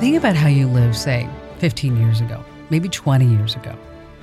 Think 0.00 0.16
about 0.16 0.34
how 0.34 0.48
you 0.48 0.66
lived, 0.66 0.96
say, 0.96 1.28
15 1.58 1.94
years 1.98 2.22
ago, 2.22 2.42
maybe 2.70 2.88
20 2.88 3.26
years 3.26 3.54
ago. 3.54 3.76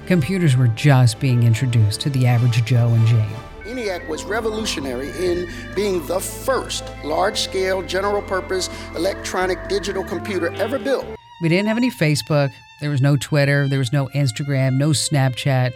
Computers 0.08 0.58
were 0.58 0.70
just 0.70 1.20
being 1.20 1.44
introduced 1.44 2.02
to 2.02 2.10
the 2.10 2.26
average 2.26 2.66
Joe 2.66 2.88
and 2.88 3.06
Jane. 3.06 3.30
ENIAC 3.64 4.08
was 4.08 4.24
revolutionary 4.24 5.10
in 5.24 5.48
being 5.76 6.04
the 6.08 6.20
first 6.20 6.84
large 7.04 7.42
scale 7.42 7.84
general 7.84 8.24
purpose 8.24 8.72
electronic 8.96 9.70
digital 9.70 10.04
computer 10.04 10.52
ever 10.56 10.80
built. 10.80 11.06
We 11.44 11.50
didn't 11.50 11.68
have 11.68 11.78
any 11.78 11.92
Facebook, 11.92 12.52
there 12.82 12.90
was 12.90 13.00
no 13.00 13.16
Twitter, 13.16 13.68
there 13.68 13.78
was 13.78 13.94
no 13.94 14.08
Instagram, 14.16 14.78
no 14.78 14.90
Snapchat. 14.90 15.74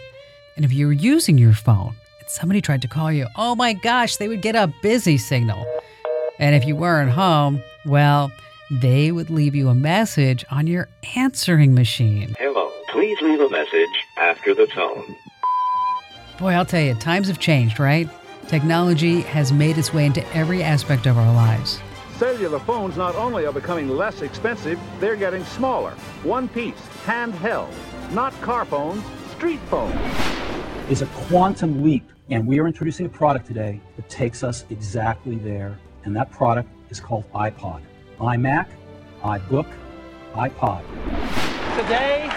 And 0.56 0.64
if 0.64 0.72
you 0.72 0.88
were 0.88 0.92
using 0.92 1.38
your 1.38 1.52
phone 1.52 1.94
and 2.18 2.28
somebody 2.28 2.60
tried 2.60 2.82
to 2.82 2.88
call 2.88 3.12
you, 3.12 3.28
oh 3.36 3.54
my 3.54 3.72
gosh, 3.72 4.16
they 4.16 4.26
would 4.26 4.42
get 4.42 4.56
a 4.56 4.66
busy 4.82 5.16
signal. 5.16 5.64
And 6.40 6.56
if 6.56 6.64
you 6.66 6.74
weren't 6.74 7.12
home, 7.12 7.62
well, 7.86 8.32
they 8.80 9.12
would 9.12 9.28
leave 9.28 9.54
you 9.54 9.68
a 9.68 9.74
message 9.74 10.44
on 10.50 10.66
your 10.66 10.88
answering 11.14 11.74
machine. 11.74 12.34
Hello. 12.38 12.70
Please 12.88 13.20
leave 13.20 13.40
a 13.40 13.50
message 13.50 14.06
after 14.16 14.54
the 14.54 14.66
tone. 14.66 15.14
Boy, 16.38 16.52
I'll 16.52 16.64
tell 16.64 16.80
you, 16.80 16.94
times 16.94 17.28
have 17.28 17.38
changed, 17.38 17.78
right? 17.78 18.08
Technology 18.48 19.20
has 19.22 19.52
made 19.52 19.76
its 19.76 19.92
way 19.92 20.06
into 20.06 20.26
every 20.34 20.62
aspect 20.62 21.06
of 21.06 21.18
our 21.18 21.34
lives. 21.34 21.80
Cellular 22.16 22.58
phones 22.60 22.96
not 22.96 23.14
only 23.14 23.44
are 23.44 23.52
becoming 23.52 23.88
less 23.88 24.22
expensive, 24.22 24.80
they're 25.00 25.16
getting 25.16 25.44
smaller. 25.44 25.90
One 26.22 26.48
piece, 26.48 26.80
handheld. 27.04 27.72
Not 28.12 28.32
car 28.40 28.64
phones, 28.64 29.04
street 29.32 29.60
phones. 29.68 29.94
is 30.90 31.02
a 31.02 31.06
quantum 31.06 31.82
leap. 31.82 32.04
And 32.30 32.46
we 32.46 32.58
are 32.58 32.66
introducing 32.66 33.04
a 33.04 33.10
product 33.10 33.46
today 33.46 33.80
that 33.96 34.08
takes 34.08 34.42
us 34.42 34.64
exactly 34.70 35.36
there. 35.36 35.78
And 36.04 36.16
that 36.16 36.30
product 36.30 36.70
is 36.90 37.00
called 37.00 37.30
iPod. 37.32 37.82
iMac, 38.18 38.66
iBook, 39.22 39.66
iPod. 40.34 40.82
Today, 41.76 42.28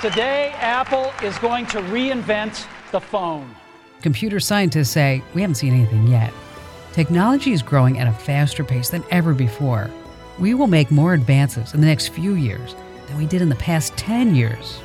today 0.00 0.52
Apple 0.58 1.12
is 1.22 1.36
going 1.38 1.66
to 1.66 1.78
reinvent 1.78 2.66
the 2.92 3.00
phone. 3.00 3.54
Computer 4.02 4.40
scientists 4.40 4.90
say 4.90 5.22
we 5.34 5.40
haven't 5.40 5.56
seen 5.56 5.72
anything 5.72 6.06
yet. 6.06 6.32
Technology 6.92 7.52
is 7.52 7.62
growing 7.62 7.98
at 7.98 8.06
a 8.06 8.12
faster 8.12 8.62
pace 8.62 8.88
than 8.88 9.02
ever 9.10 9.34
before. 9.34 9.90
We 10.38 10.54
will 10.54 10.66
make 10.66 10.90
more 10.90 11.14
advances 11.14 11.74
in 11.74 11.80
the 11.80 11.86
next 11.86 12.08
few 12.08 12.34
years 12.34 12.74
than 13.08 13.16
we 13.16 13.26
did 13.26 13.42
in 13.42 13.48
the 13.48 13.56
past 13.56 13.96
10 13.96 14.34
years. 14.34 14.80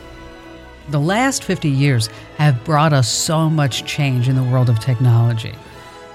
The 0.89 0.99
last 0.99 1.43
50 1.43 1.69
years 1.69 2.07
have 2.37 2.63
brought 2.63 2.93
us 2.93 3.07
so 3.07 3.49
much 3.49 3.85
change 3.85 4.27
in 4.27 4.35
the 4.35 4.43
world 4.43 4.69
of 4.69 4.79
technology. 4.79 5.53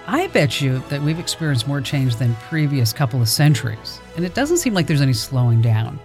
I 0.06 0.26
bet 0.28 0.60
you 0.60 0.80
that 0.90 1.00
we've 1.00 1.18
experienced 1.18 1.66
more 1.66 1.80
change 1.80 2.16
than 2.16 2.34
previous 2.48 2.92
couple 2.92 3.22
of 3.22 3.28
centuries, 3.28 4.00
and 4.16 4.24
it 4.24 4.34
doesn't 4.34 4.58
seem 4.58 4.74
like 4.74 4.86
there's 4.86 5.00
any 5.00 5.14
slowing 5.14 5.62
down. 5.62 5.98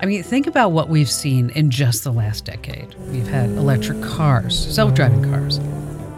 I 0.00 0.06
mean, 0.06 0.22
think 0.22 0.46
about 0.46 0.72
what 0.72 0.88
we've 0.88 1.10
seen 1.10 1.50
in 1.50 1.70
just 1.70 2.04
the 2.04 2.12
last 2.12 2.44
decade. 2.46 2.94
We've 3.10 3.28
had 3.28 3.50
electric 3.50 4.02
cars, 4.02 4.58
self 4.74 4.94
driving 4.94 5.22
cars, 5.24 5.58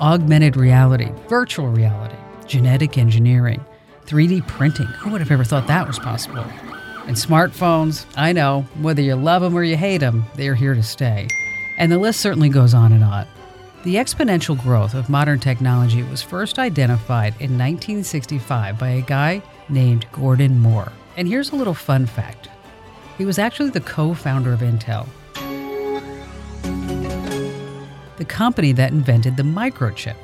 augmented 0.00 0.56
reality, 0.56 1.10
virtual 1.28 1.68
reality, 1.68 2.14
genetic 2.46 2.98
engineering, 2.98 3.64
3D 4.06 4.46
printing. 4.46 4.86
Who 4.86 5.10
would 5.10 5.20
have 5.20 5.32
ever 5.32 5.44
thought 5.44 5.66
that 5.66 5.86
was 5.86 5.98
possible? 5.98 6.44
And 7.06 7.16
smartphones, 7.16 8.06
I 8.16 8.32
know, 8.32 8.62
whether 8.80 9.02
you 9.02 9.16
love 9.16 9.42
them 9.42 9.54
or 9.56 9.64
you 9.64 9.76
hate 9.76 9.98
them, 9.98 10.24
they're 10.34 10.54
here 10.54 10.74
to 10.74 10.82
stay. 10.82 11.26
And 11.78 11.90
the 11.90 11.98
list 11.98 12.20
certainly 12.20 12.48
goes 12.48 12.74
on 12.74 12.92
and 12.92 13.02
on. 13.02 13.26
The 13.84 13.94
exponential 13.94 14.60
growth 14.60 14.94
of 14.94 15.08
modern 15.08 15.38
technology 15.38 16.02
was 16.02 16.20
first 16.20 16.58
identified 16.58 17.34
in 17.34 17.56
1965 17.56 18.76
by 18.76 18.88
a 18.88 19.02
guy 19.02 19.40
named 19.68 20.04
Gordon 20.10 20.58
Moore. 20.58 20.90
And 21.16 21.28
here's 21.28 21.52
a 21.52 21.56
little 21.56 21.74
fun 21.74 22.04
fact 22.06 22.48
he 23.18 23.24
was 23.24 23.38
actually 23.38 23.70
the 23.70 23.80
co 23.80 24.14
founder 24.14 24.52
of 24.52 24.60
Intel, 24.60 25.06
the 28.16 28.24
company 28.24 28.72
that 28.72 28.90
invented 28.90 29.36
the 29.36 29.44
microchip. 29.44 30.16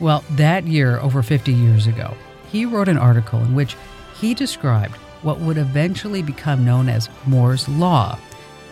Well, 0.00 0.24
that 0.30 0.66
year, 0.66 0.98
over 1.00 1.22
50 1.22 1.52
years 1.52 1.86
ago, 1.86 2.14
he 2.50 2.64
wrote 2.64 2.88
an 2.88 2.98
article 2.98 3.40
in 3.40 3.54
which 3.54 3.76
he 4.14 4.32
described 4.32 4.96
what 5.20 5.38
would 5.38 5.58
eventually 5.58 6.22
become 6.22 6.64
known 6.64 6.88
as 6.88 7.10
Moore's 7.26 7.68
Law. 7.68 8.18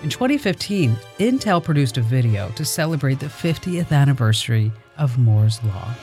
In 0.03 0.09
2015, 0.09 0.97
Intel 1.19 1.63
produced 1.63 1.99
a 1.99 2.01
video 2.01 2.49
to 2.51 2.65
celebrate 2.65 3.21
the 3.21 3.27
50th 3.27 3.93
anniversary 3.93 4.73
of 4.97 5.19
Moore's 5.19 5.63
Law. 5.63 5.95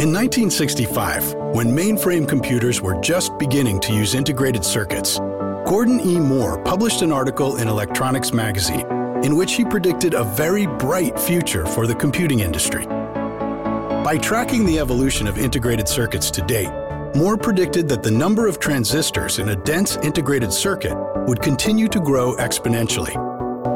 In 0.00 0.12
1965, 0.12 1.34
when 1.54 1.68
mainframe 1.68 2.28
computers 2.28 2.80
were 2.80 3.00
just 3.00 3.38
beginning 3.38 3.78
to 3.78 3.92
use 3.92 4.16
integrated 4.16 4.64
circuits, 4.64 5.20
Gordon 5.66 6.00
E. 6.00 6.18
Moore 6.18 6.60
published 6.64 7.02
an 7.02 7.12
article 7.12 7.58
in 7.58 7.68
Electronics 7.68 8.32
magazine 8.32 8.84
in 9.22 9.36
which 9.36 9.52
he 9.52 9.64
predicted 9.64 10.14
a 10.14 10.24
very 10.24 10.66
bright 10.66 11.16
future 11.16 11.64
for 11.64 11.86
the 11.86 11.94
computing 11.94 12.40
industry. 12.40 12.86
By 12.86 14.18
tracking 14.20 14.66
the 14.66 14.80
evolution 14.80 15.28
of 15.28 15.38
integrated 15.38 15.86
circuits 15.86 16.28
to 16.32 16.42
date, 16.42 16.72
Moore 17.14 17.36
predicted 17.36 17.88
that 17.90 18.02
the 18.02 18.10
number 18.10 18.46
of 18.46 18.58
transistors 18.58 19.38
in 19.38 19.50
a 19.50 19.56
dense 19.56 19.96
integrated 19.98 20.50
circuit 20.50 20.96
would 21.26 21.42
continue 21.42 21.86
to 21.88 22.00
grow 22.00 22.34
exponentially. 22.36 23.14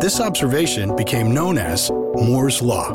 This 0.01 0.21
observation 0.21 0.97
became 0.97 1.35
known 1.35 1.59
as 1.59 1.91
Moore's 1.91 2.63
Law. 2.63 2.95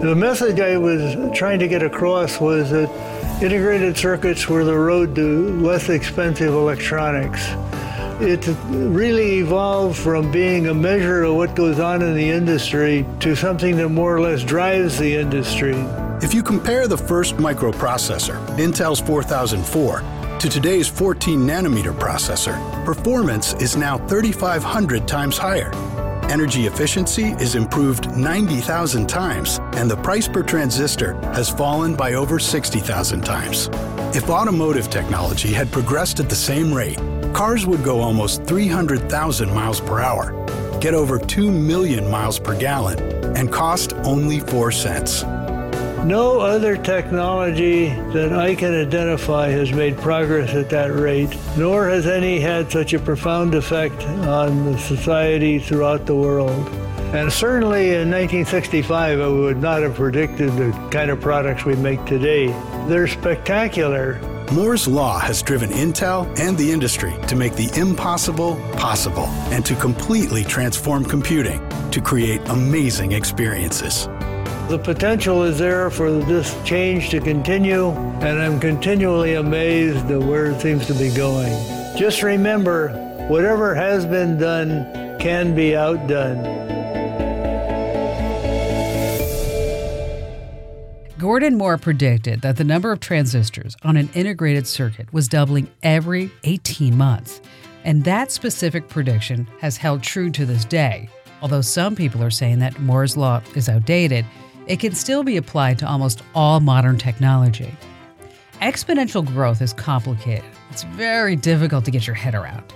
The 0.00 0.16
message 0.16 0.58
I 0.58 0.76
was 0.76 1.30
trying 1.38 1.60
to 1.60 1.68
get 1.68 1.84
across 1.84 2.40
was 2.40 2.70
that 2.70 2.90
integrated 3.40 3.96
circuits 3.96 4.48
were 4.48 4.64
the 4.64 4.76
road 4.76 5.14
to 5.14 5.60
less 5.60 5.88
expensive 5.88 6.52
electronics. 6.52 7.46
It 8.20 8.44
really 8.66 9.38
evolved 9.38 9.96
from 9.96 10.32
being 10.32 10.66
a 10.66 10.74
measure 10.74 11.22
of 11.22 11.36
what 11.36 11.54
goes 11.54 11.78
on 11.78 12.02
in 12.02 12.16
the 12.16 12.28
industry 12.28 13.06
to 13.20 13.36
something 13.36 13.76
that 13.76 13.88
more 13.90 14.16
or 14.16 14.20
less 14.20 14.42
drives 14.42 14.98
the 14.98 15.14
industry. 15.14 15.76
If 16.22 16.34
you 16.34 16.42
compare 16.42 16.86
the 16.86 16.98
first 16.98 17.36
microprocessor, 17.38 18.36
Intel's 18.58 19.00
4004, 19.00 20.38
to 20.38 20.48
today's 20.50 20.86
14 20.86 21.40
nanometer 21.40 21.98
processor, 21.98 22.58
performance 22.84 23.54
is 23.54 23.74
now 23.74 23.96
3,500 24.06 25.08
times 25.08 25.38
higher. 25.38 25.72
Energy 26.24 26.66
efficiency 26.66 27.30
is 27.40 27.54
improved 27.54 28.14
90,000 28.18 29.08
times, 29.08 29.60
and 29.72 29.90
the 29.90 29.96
price 29.96 30.28
per 30.28 30.42
transistor 30.42 31.14
has 31.32 31.48
fallen 31.48 31.96
by 31.96 32.12
over 32.12 32.38
60,000 32.38 33.24
times. 33.24 33.70
If 34.14 34.28
automotive 34.28 34.90
technology 34.90 35.54
had 35.54 35.72
progressed 35.72 36.20
at 36.20 36.28
the 36.28 36.36
same 36.36 36.72
rate, 36.72 36.98
cars 37.32 37.64
would 37.64 37.82
go 37.82 38.00
almost 38.00 38.44
300,000 38.44 39.54
miles 39.54 39.80
per 39.80 40.00
hour, 40.00 40.32
get 40.80 40.92
over 40.92 41.18
2 41.18 41.50
million 41.50 42.10
miles 42.10 42.38
per 42.38 42.54
gallon, 42.58 42.98
and 43.34 43.50
cost 43.50 43.94
only 44.04 44.40
4 44.40 44.70
cents. 44.70 45.24
No 46.04 46.40
other 46.40 46.78
technology 46.78 47.88
that 48.14 48.32
I 48.32 48.54
can 48.54 48.74
identify 48.74 49.48
has 49.48 49.70
made 49.70 49.98
progress 49.98 50.54
at 50.54 50.70
that 50.70 50.94
rate, 50.94 51.36
nor 51.58 51.88
has 51.88 52.06
any 52.06 52.40
had 52.40 52.72
such 52.72 52.94
a 52.94 52.98
profound 52.98 53.54
effect 53.54 54.02
on 54.04 54.64
the 54.72 54.78
society 54.78 55.58
throughout 55.58 56.06
the 56.06 56.16
world. 56.16 56.68
And 57.14 57.30
certainly 57.30 57.90
in 57.90 58.10
1965, 58.10 59.20
I 59.20 59.28
would 59.28 59.58
not 59.58 59.82
have 59.82 59.94
predicted 59.94 60.50
the 60.56 60.72
kind 60.90 61.10
of 61.10 61.20
products 61.20 61.66
we 61.66 61.76
make 61.76 62.02
today. 62.06 62.46
They're 62.88 63.06
spectacular. 63.06 64.18
Moore's 64.52 64.88
Law 64.88 65.18
has 65.18 65.42
driven 65.42 65.70
Intel 65.70 66.26
and 66.40 66.56
the 66.56 66.72
industry 66.72 67.14
to 67.28 67.36
make 67.36 67.54
the 67.54 67.70
impossible 67.78 68.56
possible 68.72 69.26
and 69.52 69.64
to 69.66 69.74
completely 69.76 70.44
transform 70.44 71.04
computing 71.04 71.60
to 71.90 72.00
create 72.00 72.40
amazing 72.48 73.12
experiences. 73.12 74.08
The 74.70 74.78
potential 74.78 75.42
is 75.42 75.58
there 75.58 75.90
for 75.90 76.12
this 76.12 76.56
change 76.62 77.10
to 77.10 77.20
continue, 77.20 77.88
and 77.88 78.40
I'm 78.40 78.60
continually 78.60 79.34
amazed 79.34 80.08
at 80.08 80.20
where 80.20 80.46
it 80.46 80.60
seems 80.60 80.86
to 80.86 80.94
be 80.94 81.12
going. 81.12 81.50
Just 81.96 82.22
remember, 82.22 82.90
whatever 83.26 83.74
has 83.74 84.06
been 84.06 84.38
done 84.38 85.18
can 85.18 85.56
be 85.56 85.74
outdone. 85.74 86.44
Gordon 91.18 91.58
Moore 91.58 91.76
predicted 91.76 92.40
that 92.42 92.56
the 92.56 92.62
number 92.62 92.92
of 92.92 93.00
transistors 93.00 93.76
on 93.82 93.96
an 93.96 94.08
integrated 94.14 94.68
circuit 94.68 95.12
was 95.12 95.26
doubling 95.26 95.68
every 95.82 96.30
18 96.44 96.96
months. 96.96 97.40
And 97.82 98.04
that 98.04 98.30
specific 98.30 98.88
prediction 98.88 99.48
has 99.58 99.76
held 99.76 100.04
true 100.04 100.30
to 100.30 100.46
this 100.46 100.64
day. 100.64 101.08
Although 101.42 101.62
some 101.62 101.96
people 101.96 102.22
are 102.22 102.30
saying 102.30 102.60
that 102.60 102.78
Moore's 102.78 103.16
Law 103.16 103.42
is 103.56 103.68
outdated, 103.68 104.24
it 104.70 104.78
can 104.78 104.94
still 104.94 105.24
be 105.24 105.36
applied 105.36 105.80
to 105.80 105.88
almost 105.88 106.22
all 106.32 106.60
modern 106.60 106.96
technology. 106.96 107.74
Exponential 108.62 109.26
growth 109.26 109.60
is 109.60 109.72
complicated. 109.72 110.48
It's 110.70 110.84
very 110.84 111.34
difficult 111.34 111.84
to 111.86 111.90
get 111.90 112.06
your 112.06 112.14
head 112.14 112.36
around 112.36 112.72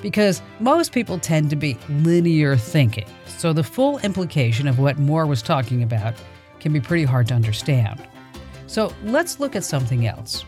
because 0.00 0.40
most 0.60 0.92
people 0.92 1.18
tend 1.18 1.50
to 1.50 1.56
be 1.56 1.76
linear 1.88 2.56
thinking. 2.56 3.06
So 3.26 3.52
the 3.52 3.64
full 3.64 3.98
implication 3.98 4.68
of 4.68 4.78
what 4.78 4.98
Moore 5.00 5.26
was 5.26 5.42
talking 5.42 5.82
about 5.82 6.14
can 6.60 6.72
be 6.72 6.80
pretty 6.80 7.02
hard 7.02 7.26
to 7.26 7.34
understand. 7.34 8.06
So 8.68 8.94
let's 9.02 9.40
look 9.40 9.56
at 9.56 9.64
something 9.64 10.06
else. 10.06 10.44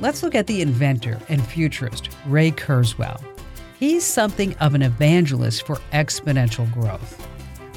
Let's 0.00 0.24
look 0.24 0.34
at 0.34 0.48
the 0.48 0.60
inventor 0.60 1.20
and 1.28 1.40
futurist, 1.40 2.08
Ray 2.26 2.50
Kurzweil. 2.50 3.22
He's 3.78 4.04
something 4.04 4.56
of 4.56 4.74
an 4.74 4.82
evangelist 4.82 5.64
for 5.64 5.76
exponential 5.92 6.72
growth. 6.74 7.29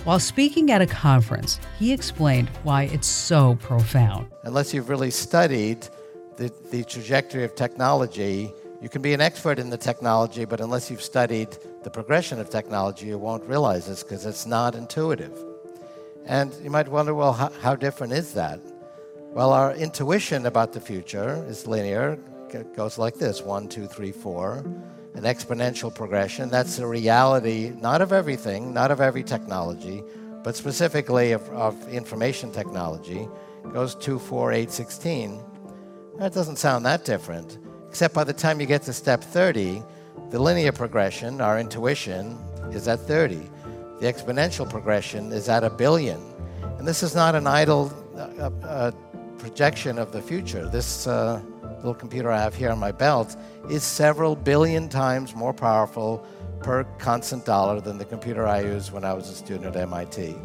While 0.04 0.20
speaking 0.20 0.70
at 0.70 0.82
a 0.82 0.86
conference, 0.86 1.62
he 1.80 1.94
explained 1.94 2.50
why 2.64 2.84
it's 2.92 3.08
so 3.08 3.56
profound. 3.62 4.30
Unless 4.44 4.74
you've 4.74 4.90
really 4.90 5.12
studied 5.12 5.88
the, 6.36 6.52
the 6.72 6.84
trajectory 6.84 7.46
of 7.46 7.56
technology, 7.56 8.52
you 8.82 8.90
can 8.90 9.02
be 9.02 9.14
an 9.14 9.22
expert 9.22 9.60
in 9.60 9.70
the 9.70 9.78
technology, 9.78 10.44
but 10.44 10.60
unless 10.60 10.92
you've 10.92 11.02
studied 11.02 11.58
the 11.84 11.90
progression 11.90 12.42
of 12.42 12.50
technology, 12.50 13.06
you 13.06 13.18
won't 13.18 13.46
realize 13.46 13.88
this 13.88 14.04
because 14.04 14.26
it's 14.26 14.46
not 14.46 14.76
intuitive. 14.76 15.42
And 16.26 16.54
you 16.62 16.70
might 16.70 16.90
wonder, 16.90 17.14
well, 17.14 17.32
how, 17.32 17.54
how, 17.62 17.74
different 17.78 18.12
is 18.12 18.34
that? 18.34 18.60
Well, 19.32 19.54
our 19.54 19.74
intuition 19.74 20.46
about 20.46 20.74
the 20.74 20.82
future 20.82 21.46
is 21.48 21.66
linear. 21.66 22.20
It 22.50 22.76
goes 22.76 22.98
like 22.98 23.16
this 23.16 23.42
one, 23.42 23.70
two, 23.70 23.88
three, 23.88 24.12
four. 24.12 24.66
An 25.16 25.24
exponential 25.24 25.94
progression. 25.94 26.50
That's 26.50 26.78
the 26.78 26.88
reality, 26.88 27.72
not 27.80 28.02
of 28.02 28.12
everything, 28.12 28.74
not 28.74 28.90
of 28.92 29.00
every 29.00 29.24
technology, 29.24 30.04
but 30.44 30.56
specifically 30.56 31.32
of, 31.32 31.48
of 31.50 31.88
information 31.90 32.52
technology. 32.52 33.28
It 33.64 33.74
goes 33.74 33.96
2, 33.96 34.20
4, 34.20 34.52
8, 34.52 34.72
16. 34.72 35.40
That 36.18 36.34
doesn't 36.34 36.58
sound 36.58 36.86
that 36.86 37.06
different, 37.06 37.60
except 37.88 38.14
by 38.14 38.24
the 38.24 38.34
time 38.34 38.60
you 38.60 38.66
get 38.66 38.82
to 38.84 38.94
step 38.94 39.24
30, 39.24 39.84
the 40.30 40.40
linear 40.40 40.72
progression, 40.72 41.42
our 41.42 41.60
intuition, 41.60 42.38
is 42.72 42.88
at 42.88 43.00
30. 43.00 43.36
The 44.00 44.12
exponential 44.12 44.70
progression 44.70 45.32
is 45.32 45.48
at 45.48 45.64
a 45.64 45.70
billion. 45.70 46.20
And 46.78 46.88
this 46.88 47.04
is 47.04 47.16
not 47.16 47.36
an 47.36 47.48
idle 47.48 47.94
uh, 48.16 48.50
uh, 48.64 48.92
projection 49.38 49.98
of 49.98 50.12
the 50.12 50.22
future. 50.22 50.68
This 50.68 51.08
uh, 51.08 51.42
little 51.84 51.94
computer 51.94 52.32
I 52.32 52.40
have 52.40 52.56
here 52.56 52.72
on 52.72 52.80
my 52.80 52.92
belt 52.92 53.36
is 53.70 53.84
several 53.84 54.36
billion 54.36 54.88
times 54.88 55.36
more 55.36 55.54
powerful 55.54 56.26
per 56.62 56.86
constant 56.98 57.46
dollar 57.46 57.82
than 57.82 57.98
the 57.98 58.06
computer 58.06 58.48
I 58.48 58.62
used 58.62 58.94
when 58.94 59.04
I 59.04 59.14
was 59.14 59.30
a 59.30 59.36
student 59.36 59.76
at 59.76 59.76
MIT. 59.76 60.36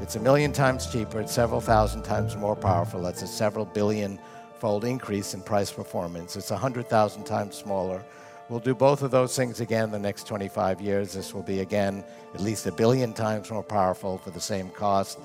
It's 0.00 0.14
a 0.14 0.20
million 0.20 0.52
times 0.52 0.86
cheaper, 0.86 1.20
it's 1.20 1.32
several 1.32 1.60
thousand 1.60 2.02
times 2.04 2.36
more 2.36 2.54
powerful. 2.54 3.02
That's 3.02 3.22
a 3.22 3.26
several 3.26 3.64
billion 3.64 4.20
fold 4.60 4.84
increase 4.84 5.34
in 5.34 5.42
price 5.42 5.72
performance. 5.72 6.36
It's 6.36 6.50
100,000 6.50 7.24
times 7.24 7.56
smaller 7.56 8.04
We'll 8.48 8.60
do 8.60 8.76
both 8.76 9.02
of 9.02 9.10
those 9.10 9.34
things 9.34 9.58
again 9.58 9.84
in 9.84 9.90
the 9.90 9.98
next 9.98 10.28
25 10.28 10.80
years. 10.80 11.12
This 11.12 11.34
will 11.34 11.42
be 11.42 11.60
again 11.60 12.04
at 12.32 12.40
least 12.40 12.64
a 12.66 12.72
billion 12.72 13.12
times 13.12 13.50
more 13.50 13.64
powerful 13.64 14.18
for 14.18 14.30
the 14.30 14.40
same 14.40 14.70
cost. 14.70 15.18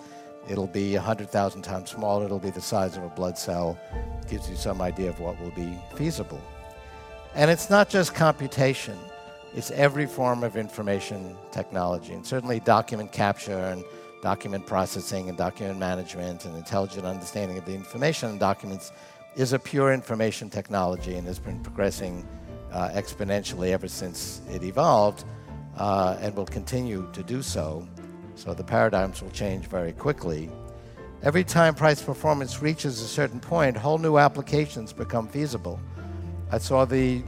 It'll 0.50 0.68
be 0.68 0.96
100,000 0.96 1.62
times 1.62 1.92
smaller. 1.92 2.26
It'll 2.26 2.40
be 2.40 2.50
the 2.50 2.62
size 2.62 2.98
of 2.98 3.04
a 3.04 3.10
blood 3.10 3.38
cell. 3.38 3.78
Gives 4.30 4.50
you 4.50 4.56
some 4.56 4.82
idea 4.82 5.10
of 5.10 5.20
what 5.20 5.40
will 5.40 5.52
be 5.52 5.78
feasible. 5.96 6.42
And 7.36 7.50
it's 7.50 7.70
not 7.70 7.90
just 7.90 8.14
computation, 8.14 8.98
it's 9.54 9.72
every 9.72 10.06
form 10.06 10.44
of 10.44 10.58
information 10.58 11.38
technology. 11.52 12.14
And 12.14 12.26
certainly 12.26 12.60
document 12.60 13.12
capture 13.12 13.58
and 13.58 13.84
document 14.22 14.66
processing 14.68 15.30
and 15.30 15.38
document 15.38 15.80
management 15.80 16.46
and 16.46 16.56
intelligent 16.56 17.06
understanding 17.06 17.58
of 17.58 17.66
the 17.66 17.74
information 17.74 18.30
in 18.30 18.38
documents 18.38 18.92
is 19.36 19.54
a 19.54 19.60
pure 19.60 19.94
information 19.94 20.50
technology 20.50 21.16
and 21.16 21.26
has 21.26 21.40
been 21.40 21.60
progressing 21.62 22.28
uh, 22.72 22.90
exponentially 22.90 23.72
ever 23.72 23.88
since 23.88 24.42
it 24.50 24.64
evolved 24.64 25.24
uh, 25.78 26.18
and 26.20 26.36
will 26.36 26.46
continue 26.46 27.10
to 27.14 27.24
do 27.24 27.42
so. 27.42 27.88
So 28.36 28.54
the 28.54 28.64
paradigms 28.64 29.22
will 29.22 29.32
change 29.32 29.68
very 29.68 29.94
quickly. 29.94 30.50
Every 31.24 31.44
time 31.44 31.76
price 31.76 32.02
performance 32.02 32.62
reaches 32.62 33.02
a 33.02 33.08
certain 33.08 33.40
point, 33.40 33.78
whole 33.78 34.00
new 34.00 34.18
applications 34.18 34.92
become 34.92 35.28
feasible. 35.28 35.80
I 36.52 36.58
saw 36.58 36.86
the, 36.86 37.22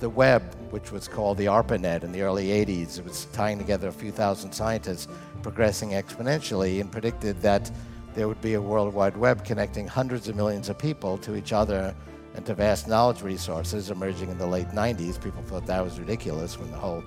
the 0.00 0.10
web, 0.10 0.42
which 0.70 0.92
was 0.92 1.08
called 1.08 1.38
the 1.38 1.46
ARPANET 1.48 2.04
in 2.04 2.12
the 2.12 2.22
early 2.22 2.48
80s. 2.48 2.98
It 2.98 3.04
was 3.04 3.26
tying 3.32 3.58
together 3.58 3.88
a 3.88 3.92
few 3.92 4.12
thousand 4.12 4.52
scientists 4.52 5.08
progressing 5.42 5.90
exponentially 5.90 6.80
and 6.80 6.92
predicted 6.92 7.40
that 7.40 7.70
there 8.14 8.28
would 8.28 8.40
be 8.42 8.54
a 8.54 8.60
World 8.60 8.92
Wide 8.92 9.16
Web 9.16 9.44
connecting 9.44 9.88
hundreds 9.88 10.28
of 10.28 10.36
millions 10.36 10.68
of 10.68 10.78
people 10.78 11.16
to 11.18 11.34
each 11.34 11.52
other 11.52 11.94
and 12.34 12.44
to 12.46 12.54
vast 12.54 12.88
knowledge 12.88 13.22
resources 13.22 13.90
emerging 13.90 14.28
in 14.28 14.38
the 14.38 14.46
late 14.46 14.68
90s. 14.68 15.22
People 15.22 15.42
thought 15.42 15.66
that 15.66 15.82
was 15.82 15.98
ridiculous 15.98 16.58
when 16.58 16.70
the 16.70 16.76
whole 16.76 17.02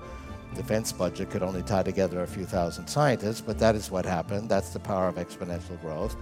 defense 0.54 0.92
budget 0.92 1.30
could 1.30 1.42
only 1.42 1.62
tie 1.62 1.82
together 1.82 2.22
a 2.22 2.26
few 2.26 2.44
thousand 2.44 2.86
scientists, 2.86 3.40
but 3.40 3.58
that 3.58 3.74
is 3.74 3.90
what 3.90 4.04
happened. 4.04 4.48
That's 4.48 4.70
the 4.70 4.80
power 4.80 5.08
of 5.08 5.16
exponential 5.16 5.80
growth. 5.80 6.16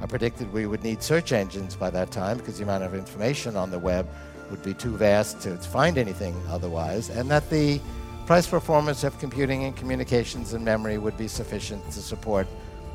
I 0.00 0.06
predicted 0.06 0.52
we 0.52 0.66
would 0.66 0.82
need 0.84 1.02
search 1.02 1.32
engines 1.32 1.74
by 1.74 1.90
that 1.90 2.10
time 2.10 2.38
because 2.38 2.58
the 2.58 2.64
amount 2.64 2.84
of 2.84 2.94
information 2.94 3.56
on 3.56 3.70
the 3.70 3.78
web 3.78 4.08
would 4.50 4.62
be 4.62 4.74
too 4.74 4.96
vast 4.96 5.40
to 5.42 5.56
find 5.56 5.98
anything 5.98 6.34
otherwise, 6.48 7.10
and 7.10 7.30
that 7.30 7.48
the 7.50 7.80
price 8.26 8.46
performance 8.46 9.04
of 9.04 9.18
computing 9.18 9.64
and 9.64 9.76
communications 9.76 10.52
and 10.52 10.64
memory 10.64 10.98
would 10.98 11.16
be 11.16 11.28
sufficient 11.28 11.84
to 11.92 12.00
support 12.00 12.46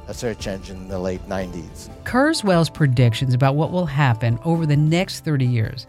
a 0.07 0.13
search 0.13 0.47
engine 0.47 0.77
in 0.77 0.87
the 0.87 0.99
late 0.99 1.25
90s. 1.27 1.89
Kurzweil's 2.03 2.69
predictions 2.69 3.33
about 3.33 3.55
what 3.55 3.71
will 3.71 3.85
happen 3.85 4.37
over 4.43 4.65
the 4.65 4.75
next 4.75 5.23
30 5.23 5.45
years 5.45 5.87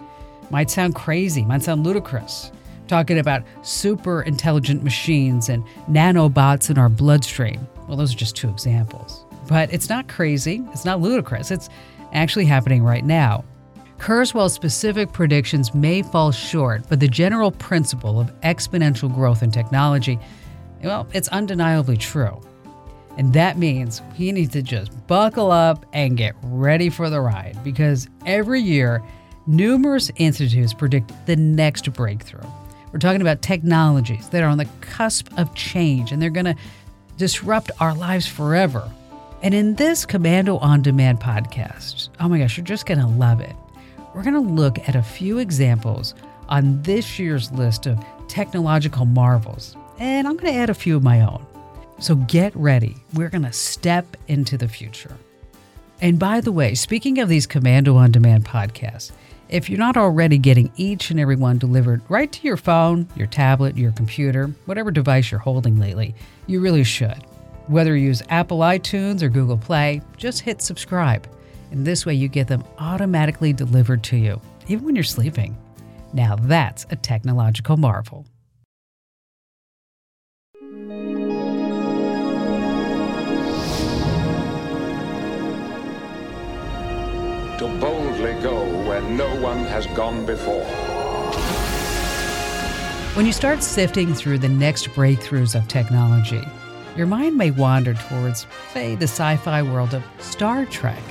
might 0.50 0.70
sound 0.70 0.94
crazy, 0.94 1.44
might 1.44 1.62
sound 1.62 1.84
ludicrous. 1.84 2.52
Talking 2.86 3.18
about 3.18 3.42
super 3.62 4.22
intelligent 4.22 4.82
machines 4.82 5.48
and 5.48 5.64
nanobots 5.88 6.70
in 6.70 6.78
our 6.78 6.88
bloodstream. 6.88 7.66
Well, 7.88 7.96
those 7.96 8.14
are 8.14 8.18
just 8.18 8.36
two 8.36 8.50
examples. 8.50 9.24
But 9.48 9.72
it's 9.72 9.88
not 9.88 10.08
crazy, 10.08 10.62
it's 10.72 10.84
not 10.84 11.00
ludicrous, 11.00 11.50
it's 11.50 11.68
actually 12.12 12.46
happening 12.46 12.82
right 12.82 13.04
now. 13.04 13.44
Kurzweil's 13.98 14.52
specific 14.52 15.12
predictions 15.12 15.74
may 15.74 16.02
fall 16.02 16.32
short, 16.32 16.82
but 16.88 17.00
the 17.00 17.08
general 17.08 17.50
principle 17.50 18.20
of 18.20 18.32
exponential 18.40 19.12
growth 19.14 19.42
in 19.42 19.50
technology, 19.50 20.18
well, 20.82 21.06
it's 21.12 21.28
undeniably 21.28 21.96
true. 21.96 22.40
And 23.16 23.32
that 23.32 23.58
means 23.58 24.02
we 24.18 24.32
need 24.32 24.50
to 24.52 24.62
just 24.62 25.06
buckle 25.06 25.50
up 25.50 25.86
and 25.92 26.16
get 26.16 26.34
ready 26.42 26.90
for 26.90 27.08
the 27.08 27.20
ride 27.20 27.56
because 27.62 28.08
every 28.26 28.60
year, 28.60 29.02
numerous 29.46 30.10
institutes 30.16 30.74
predict 30.74 31.12
the 31.26 31.36
next 31.36 31.92
breakthrough. 31.92 32.48
We're 32.94 33.00
talking 33.00 33.22
about 33.22 33.42
technologies 33.42 34.28
that 34.28 34.44
are 34.44 34.48
on 34.48 34.56
the 34.56 34.68
cusp 34.80 35.36
of 35.36 35.52
change 35.56 36.12
and 36.12 36.22
they're 36.22 36.30
going 36.30 36.44
to 36.44 36.54
disrupt 37.16 37.72
our 37.80 37.92
lives 37.92 38.24
forever. 38.24 38.88
And 39.42 39.52
in 39.52 39.74
this 39.74 40.06
Komando 40.06 40.62
on 40.62 40.80
Demand 40.80 41.18
podcast, 41.18 42.10
oh 42.20 42.28
my 42.28 42.38
gosh, 42.38 42.56
you're 42.56 42.64
just 42.64 42.86
going 42.86 43.00
to 43.00 43.06
love 43.08 43.40
it. 43.40 43.56
We're 44.14 44.22
going 44.22 44.34
to 44.34 44.40
look 44.40 44.78
at 44.88 44.94
a 44.94 45.02
few 45.02 45.38
examples 45.38 46.14
on 46.48 46.82
this 46.82 47.18
year's 47.18 47.50
list 47.50 47.86
of 47.86 47.98
technological 48.28 49.06
marvels, 49.06 49.76
and 49.98 50.28
I'm 50.28 50.36
going 50.36 50.52
to 50.52 50.58
add 50.60 50.70
a 50.70 50.74
few 50.74 50.96
of 50.96 51.02
my 51.02 51.22
own. 51.22 51.44
So 51.98 52.14
get 52.14 52.54
ready. 52.54 52.94
We're 53.14 53.28
going 53.28 53.42
to 53.42 53.52
step 53.52 54.16
into 54.28 54.56
the 54.56 54.68
future. 54.68 55.16
And 56.00 56.16
by 56.16 56.40
the 56.40 56.52
way, 56.52 56.76
speaking 56.76 57.18
of 57.18 57.28
these 57.28 57.48
Komando 57.48 57.96
on 57.96 58.12
Demand 58.12 58.44
podcasts, 58.44 59.10
if 59.54 59.70
you're 59.70 59.78
not 59.78 59.96
already 59.96 60.36
getting 60.36 60.68
each 60.74 61.12
and 61.12 61.20
every 61.20 61.36
one 61.36 61.58
delivered 61.58 62.02
right 62.08 62.32
to 62.32 62.42
your 62.44 62.56
phone, 62.56 63.06
your 63.14 63.28
tablet, 63.28 63.76
your 63.76 63.92
computer, 63.92 64.48
whatever 64.66 64.90
device 64.90 65.30
you're 65.30 65.38
holding 65.38 65.78
lately, 65.78 66.12
you 66.48 66.58
really 66.60 66.82
should. 66.82 67.24
Whether 67.68 67.96
you 67.96 68.08
use 68.08 68.20
Apple 68.30 68.58
iTunes 68.58 69.22
or 69.22 69.28
Google 69.28 69.56
Play, 69.56 70.02
just 70.16 70.40
hit 70.40 70.60
subscribe. 70.60 71.28
And 71.70 71.86
this 71.86 72.04
way 72.04 72.14
you 72.14 72.26
get 72.26 72.48
them 72.48 72.64
automatically 72.80 73.52
delivered 73.52 74.02
to 74.04 74.16
you, 74.16 74.40
even 74.66 74.86
when 74.86 74.96
you're 74.96 75.04
sleeping. 75.04 75.56
Now 76.12 76.34
that's 76.34 76.84
a 76.90 76.96
technological 76.96 77.76
marvel. 77.76 78.26
To 87.64 87.78
boldly 87.78 88.34
go 88.42 88.62
where 88.86 89.00
no 89.00 89.40
one 89.40 89.64
has 89.64 89.86
gone 89.88 90.26
before. 90.26 90.64
When 93.14 93.24
you 93.24 93.32
start 93.32 93.62
sifting 93.62 94.12
through 94.12 94.38
the 94.38 94.50
next 94.50 94.88
breakthroughs 94.88 95.54
of 95.54 95.66
technology, 95.66 96.42
your 96.94 97.06
mind 97.06 97.36
may 97.36 97.50
wander 97.50 97.94
towards, 97.94 98.46
say, 98.72 98.96
the 98.96 99.04
sci 99.04 99.36
fi 99.38 99.62
world 99.62 99.94
of 99.94 100.04
Star 100.18 100.66
Trek. 100.66 101.02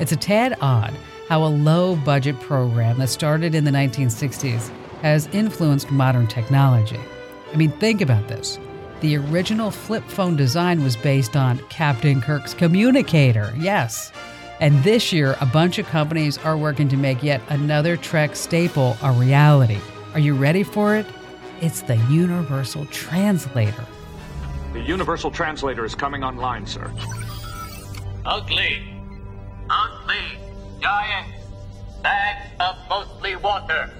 It's 0.00 0.10
a 0.10 0.16
tad 0.16 0.56
odd 0.60 0.92
how 1.28 1.44
a 1.44 1.46
low 1.46 1.94
budget 1.94 2.38
program 2.40 2.98
that 2.98 3.08
started 3.08 3.54
in 3.54 3.64
the 3.64 3.70
1960s 3.70 4.70
has 5.02 5.28
influenced 5.28 5.90
modern 5.92 6.26
technology. 6.26 7.00
I 7.52 7.56
mean, 7.56 7.70
think 7.72 8.00
about 8.00 8.26
this. 8.26 8.58
The 9.02 9.16
original 9.16 9.70
flip 9.70 10.04
phone 10.04 10.36
design 10.36 10.82
was 10.82 10.96
based 10.96 11.36
on 11.36 11.58
Captain 11.68 12.20
Kirk's 12.20 12.54
communicator, 12.54 13.54
yes. 13.56 14.12
And 14.62 14.80
this 14.84 15.12
year, 15.12 15.36
a 15.40 15.46
bunch 15.46 15.78
of 15.80 15.86
companies 15.86 16.38
are 16.38 16.56
working 16.56 16.88
to 16.90 16.96
make 16.96 17.20
yet 17.20 17.40
another 17.48 17.96
Trek 17.96 18.36
staple 18.36 18.96
a 19.02 19.10
reality. 19.10 19.80
Are 20.14 20.20
you 20.20 20.36
ready 20.36 20.62
for 20.62 20.94
it? 20.94 21.04
It's 21.60 21.82
the 21.82 21.96
Universal 22.08 22.86
Translator. 22.86 23.84
The 24.72 24.80
Universal 24.80 25.32
Translator 25.32 25.84
is 25.84 25.96
coming 25.96 26.22
online, 26.22 26.64
sir. 26.64 26.92
Ugly. 28.24 28.84
Ugly. 29.68 30.38
Giant. 30.80 31.34
Bags 32.00 32.50
of 32.60 32.76
mostly 32.88 33.34
water. 33.34 33.90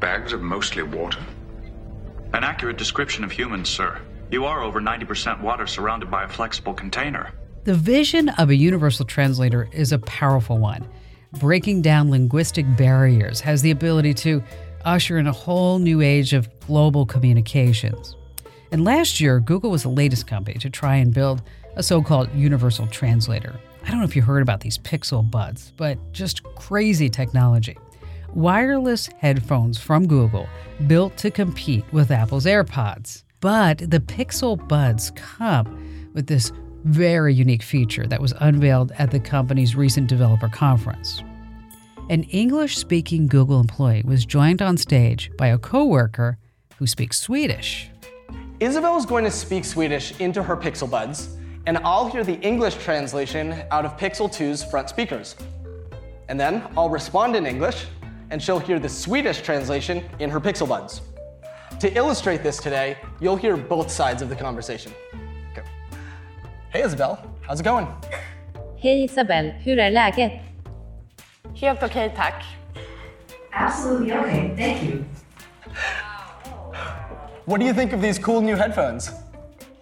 Bags 0.00 0.32
of 0.32 0.42
mostly 0.42 0.82
water? 0.82 1.20
An 2.32 2.42
accurate 2.42 2.76
description 2.76 3.22
of 3.22 3.30
humans, 3.30 3.68
sir. 3.68 4.00
You 4.32 4.46
are 4.46 4.64
over 4.64 4.80
90% 4.80 5.40
water 5.40 5.68
surrounded 5.68 6.10
by 6.10 6.24
a 6.24 6.28
flexible 6.28 6.74
container. 6.74 7.30
The 7.66 7.74
vision 7.74 8.28
of 8.28 8.50
a 8.50 8.54
universal 8.54 9.04
translator 9.04 9.68
is 9.72 9.90
a 9.90 9.98
powerful 9.98 10.56
one. 10.56 10.86
Breaking 11.40 11.82
down 11.82 12.12
linguistic 12.12 12.64
barriers 12.76 13.40
has 13.40 13.60
the 13.60 13.72
ability 13.72 14.14
to 14.14 14.40
usher 14.84 15.18
in 15.18 15.26
a 15.26 15.32
whole 15.32 15.80
new 15.80 16.00
age 16.00 16.32
of 16.32 16.48
global 16.60 17.04
communications. 17.04 18.14
And 18.70 18.84
last 18.84 19.20
year, 19.20 19.40
Google 19.40 19.72
was 19.72 19.82
the 19.82 19.88
latest 19.88 20.28
company 20.28 20.60
to 20.60 20.70
try 20.70 20.94
and 20.94 21.12
build 21.12 21.42
a 21.74 21.82
so 21.82 22.00
called 22.00 22.32
universal 22.36 22.86
translator. 22.86 23.58
I 23.84 23.90
don't 23.90 23.98
know 23.98 24.04
if 24.04 24.14
you 24.14 24.22
heard 24.22 24.42
about 24.42 24.60
these 24.60 24.78
Pixel 24.78 25.28
Buds, 25.28 25.72
but 25.76 25.98
just 26.12 26.44
crazy 26.54 27.10
technology. 27.10 27.76
Wireless 28.32 29.08
headphones 29.18 29.76
from 29.76 30.06
Google 30.06 30.48
built 30.86 31.16
to 31.16 31.32
compete 31.32 31.84
with 31.92 32.12
Apple's 32.12 32.46
AirPods. 32.46 33.24
But 33.40 33.78
the 33.78 33.98
Pixel 33.98 34.56
Buds 34.68 35.10
come 35.16 36.12
with 36.14 36.28
this 36.28 36.52
very 36.86 37.34
unique 37.34 37.64
feature 37.64 38.06
that 38.06 38.20
was 38.20 38.32
unveiled 38.38 38.92
at 38.92 39.10
the 39.10 39.18
company's 39.18 39.74
recent 39.74 40.08
developer 40.08 40.48
conference. 40.48 41.20
An 42.08 42.22
English 42.24 42.78
speaking 42.78 43.26
Google 43.26 43.58
employee 43.58 44.02
was 44.04 44.24
joined 44.24 44.62
on 44.62 44.76
stage 44.76 45.32
by 45.36 45.48
a 45.48 45.58
coworker 45.58 46.38
who 46.78 46.86
speaks 46.86 47.18
Swedish. 47.18 47.90
Isabel 48.60 48.96
is 48.96 49.04
going 49.04 49.24
to 49.24 49.30
speak 49.32 49.64
Swedish 49.64 50.18
into 50.20 50.44
her 50.44 50.56
Pixel 50.56 50.88
Buds, 50.88 51.36
and 51.66 51.78
I'll 51.78 52.08
hear 52.08 52.22
the 52.22 52.38
English 52.40 52.76
translation 52.76 53.64
out 53.72 53.84
of 53.84 53.96
Pixel 53.96 54.28
2's 54.28 54.62
front 54.62 54.88
speakers. 54.88 55.34
And 56.28 56.38
then 56.38 56.62
I'll 56.76 56.88
respond 56.88 57.34
in 57.34 57.46
English, 57.46 57.86
and 58.30 58.40
she'll 58.40 58.60
hear 58.60 58.78
the 58.78 58.88
Swedish 58.88 59.42
translation 59.42 60.04
in 60.20 60.30
her 60.30 60.40
Pixel 60.40 60.68
Buds. 60.68 61.00
To 61.80 61.92
illustrate 61.96 62.44
this 62.44 62.58
today, 62.58 62.96
you'll 63.20 63.36
hear 63.36 63.56
both 63.56 63.90
sides 63.90 64.22
of 64.22 64.28
the 64.28 64.36
conversation. 64.36 64.92
Okay. 66.70 66.80
Hey 66.80 66.86
Isabel, 66.86 67.18
how's 67.46 67.60
it 67.60 67.64
going? 67.64 67.86
Hej 68.78 69.04
Isabel, 69.04 69.50
hur 69.50 69.78
är 69.78 69.90
läget? 69.90 70.32
Helt 71.54 71.82
okej 71.82 72.12
tack. 72.16 72.44
Absolutely 73.52 74.12
okay, 74.18 74.56
thank 74.56 74.82
you. 74.82 75.04
What 77.44 77.60
do 77.60 77.66
you 77.66 77.74
think 77.74 77.92
of 77.92 78.00
these 78.02 78.18
cool 78.22 78.40
new 78.40 78.56
headphones? 78.56 79.10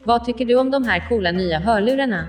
Vad 0.05 0.25
tycker 0.25 0.45
du 0.45 0.55
om 0.55 0.71
de 0.71 0.85
här 0.85 1.09
coola 1.09 1.33
nya 1.33 1.59
hörlurarna? 1.59 2.27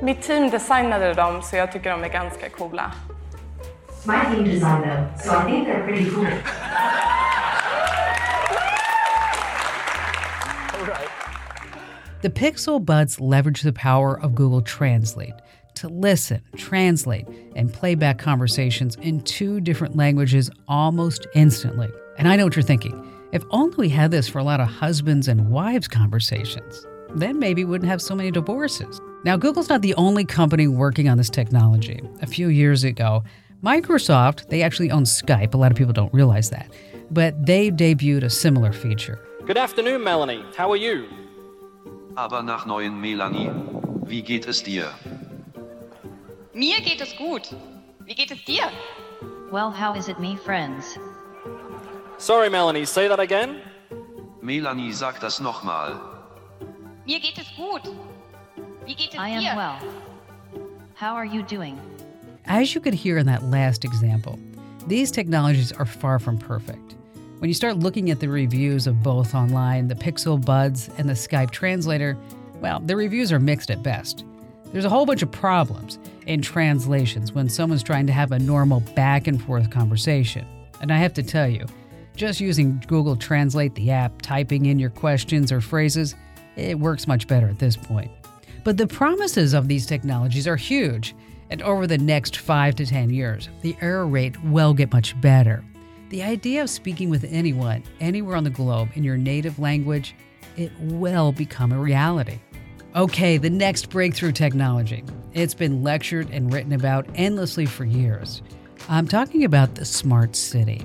Mitt 0.00 0.22
team 0.22 0.50
designade 0.50 1.14
dem 1.14 1.42
så 1.42 1.56
jag 1.56 1.72
tycker 1.72 1.90
de 1.90 2.04
är 2.04 2.08
ganska 2.08 2.48
coola. 2.48 2.92
My 4.06 4.14
team 4.34 4.44
designed 4.44 4.82
them, 4.82 5.06
so 5.18 5.30
I 5.30 5.44
think 5.44 5.68
they're 5.68 5.84
pretty 5.86 6.10
cool. 6.10 6.26
The 12.22 12.30
Pixel 12.30 12.84
Buds 12.84 13.20
leverage 13.20 13.62
the 13.62 13.72
power 13.72 14.20
of 14.20 14.36
Google 14.36 14.62
Translate 14.62 15.34
to 15.74 15.88
listen, 15.88 16.40
translate, 16.56 17.26
and 17.56 17.72
play 17.72 17.96
back 17.96 18.18
conversations 18.18 18.94
in 19.02 19.22
two 19.22 19.60
different 19.60 19.96
languages 19.96 20.48
almost 20.68 21.26
instantly. 21.34 21.88
And 22.18 22.28
I 22.28 22.36
know 22.36 22.44
what 22.44 22.54
you're 22.54 22.62
thinking. 22.62 23.04
If 23.32 23.42
only 23.50 23.76
we 23.76 23.88
had 23.88 24.12
this 24.12 24.28
for 24.28 24.38
a 24.38 24.44
lot 24.44 24.60
of 24.60 24.68
husbands 24.68 25.26
and 25.26 25.50
wives 25.50 25.88
conversations, 25.88 26.86
then 27.16 27.40
maybe 27.40 27.64
we 27.64 27.70
wouldn't 27.72 27.90
have 27.90 28.00
so 28.00 28.14
many 28.14 28.30
divorces. 28.30 29.00
Now, 29.24 29.36
Google's 29.36 29.68
not 29.68 29.82
the 29.82 29.94
only 29.94 30.24
company 30.24 30.68
working 30.68 31.08
on 31.08 31.18
this 31.18 31.30
technology. 31.30 32.00
A 32.20 32.28
few 32.28 32.46
years 32.46 32.84
ago, 32.84 33.24
Microsoft, 33.64 34.48
they 34.48 34.62
actually 34.62 34.92
own 34.92 35.02
Skype. 35.02 35.54
A 35.54 35.56
lot 35.56 35.72
of 35.72 35.76
people 35.76 35.92
don't 35.92 36.14
realize 36.14 36.50
that. 36.50 36.72
But 37.10 37.46
they 37.46 37.72
debuted 37.72 38.22
a 38.22 38.30
similar 38.30 38.72
feature. 38.72 39.18
Good 39.44 39.58
afternoon, 39.58 40.04
Melanie. 40.04 40.44
How 40.56 40.70
are 40.70 40.76
you? 40.76 41.08
Aber 42.14 42.42
nach 42.42 42.66
neuen 42.66 43.00
Melanie. 43.00 43.50
Wie 44.04 44.22
geht 44.22 44.46
es 44.46 44.62
dir? 44.62 44.90
Mir 46.54 46.80
geht 46.80 47.00
es 47.00 47.16
gut. 47.16 47.54
Wie 48.04 48.14
geht 48.14 48.30
es 48.30 48.44
dir? 48.44 48.64
Well, 49.50 49.70
how 49.70 49.96
is 49.96 50.08
it, 50.08 50.18
me 50.18 50.36
friends? 50.36 50.98
Sorry, 52.18 52.50
Melanie, 52.50 52.84
say 52.84 53.08
that 53.08 53.20
again. 53.20 53.60
Melanie, 54.42 54.92
sag 54.92 55.20
das 55.20 55.40
nochmal. 55.40 55.98
Mir 57.06 57.20
geht 57.20 57.38
es 57.38 57.46
gut. 57.56 57.82
Wie 58.84 58.94
geht 58.94 59.14
es 59.14 59.18
I 59.18 59.38
dir? 59.40 59.52
am 59.52 59.56
well. 59.56 59.78
How 60.94 61.14
are 61.14 61.24
you 61.26 61.42
doing? 61.42 61.78
As 62.46 62.74
you 62.74 62.80
could 62.80 62.94
hear 62.94 63.18
in 63.18 63.26
that 63.26 63.42
last 63.44 63.84
example, 63.84 64.38
these 64.86 65.10
technologies 65.10 65.72
are 65.72 65.86
far 65.86 66.18
from 66.18 66.38
perfect. 66.38 66.96
When 67.42 67.48
you 67.48 67.54
start 67.54 67.78
looking 67.78 68.12
at 68.12 68.20
the 68.20 68.28
reviews 68.28 68.86
of 68.86 69.02
both 69.02 69.34
online, 69.34 69.88
the 69.88 69.96
Pixel 69.96 70.40
Buds 70.40 70.88
and 70.96 71.08
the 71.08 71.14
Skype 71.14 71.50
Translator, 71.50 72.16
well, 72.60 72.78
the 72.78 72.94
reviews 72.94 73.32
are 73.32 73.40
mixed 73.40 73.68
at 73.72 73.82
best. 73.82 74.24
There's 74.66 74.84
a 74.84 74.88
whole 74.88 75.06
bunch 75.06 75.22
of 75.22 75.32
problems 75.32 75.98
in 76.28 76.40
translations 76.40 77.32
when 77.32 77.48
someone's 77.48 77.82
trying 77.82 78.06
to 78.06 78.12
have 78.12 78.30
a 78.30 78.38
normal 78.38 78.78
back 78.94 79.26
and 79.26 79.42
forth 79.42 79.70
conversation. 79.70 80.46
And 80.80 80.92
I 80.92 80.98
have 80.98 81.14
to 81.14 81.24
tell 81.24 81.48
you, 81.48 81.66
just 82.14 82.40
using 82.40 82.80
Google 82.86 83.16
Translate, 83.16 83.74
the 83.74 83.90
app, 83.90 84.22
typing 84.22 84.66
in 84.66 84.78
your 84.78 84.90
questions 84.90 85.50
or 85.50 85.60
phrases, 85.60 86.14
it 86.54 86.78
works 86.78 87.08
much 87.08 87.26
better 87.26 87.48
at 87.48 87.58
this 87.58 87.76
point. 87.76 88.12
But 88.62 88.76
the 88.76 88.86
promises 88.86 89.52
of 89.52 89.66
these 89.66 89.84
technologies 89.84 90.46
are 90.46 90.54
huge, 90.54 91.16
and 91.50 91.60
over 91.62 91.88
the 91.88 91.98
next 91.98 92.36
five 92.36 92.76
to 92.76 92.86
10 92.86 93.10
years, 93.10 93.48
the 93.62 93.76
error 93.80 94.06
rate 94.06 94.40
will 94.44 94.74
get 94.74 94.92
much 94.92 95.20
better. 95.20 95.64
The 96.12 96.22
idea 96.22 96.60
of 96.60 96.68
speaking 96.68 97.08
with 97.08 97.24
anyone, 97.24 97.82
anywhere 97.98 98.36
on 98.36 98.44
the 98.44 98.50
globe, 98.50 98.90
in 98.94 99.02
your 99.02 99.16
native 99.16 99.58
language, 99.58 100.14
it 100.58 100.70
will 100.78 101.32
become 101.32 101.72
a 101.72 101.78
reality. 101.78 102.38
Okay, 102.94 103.38
the 103.38 103.48
next 103.48 103.88
breakthrough 103.88 104.32
technology. 104.32 105.04
It's 105.32 105.54
been 105.54 105.82
lectured 105.82 106.28
and 106.28 106.52
written 106.52 106.74
about 106.74 107.06
endlessly 107.14 107.64
for 107.64 107.86
years. 107.86 108.42
I'm 108.90 109.08
talking 109.08 109.42
about 109.42 109.74
the 109.74 109.86
smart 109.86 110.36
city. 110.36 110.84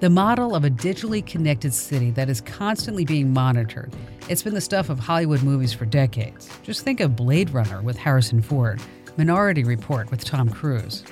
The 0.00 0.10
model 0.10 0.54
of 0.54 0.66
a 0.66 0.70
digitally 0.70 1.24
connected 1.24 1.72
city 1.72 2.10
that 2.10 2.28
is 2.28 2.42
constantly 2.42 3.06
being 3.06 3.32
monitored. 3.32 3.90
It's 4.28 4.42
been 4.42 4.52
the 4.52 4.60
stuff 4.60 4.90
of 4.90 4.98
Hollywood 4.98 5.42
movies 5.42 5.72
for 5.72 5.86
decades. 5.86 6.50
Just 6.62 6.84
think 6.84 7.00
of 7.00 7.16
Blade 7.16 7.48
Runner 7.48 7.80
with 7.80 7.96
Harrison 7.96 8.42
Ford, 8.42 8.82
Minority 9.16 9.64
Report 9.64 10.10
with 10.10 10.26
Tom 10.26 10.50
Cruise. 10.50 11.04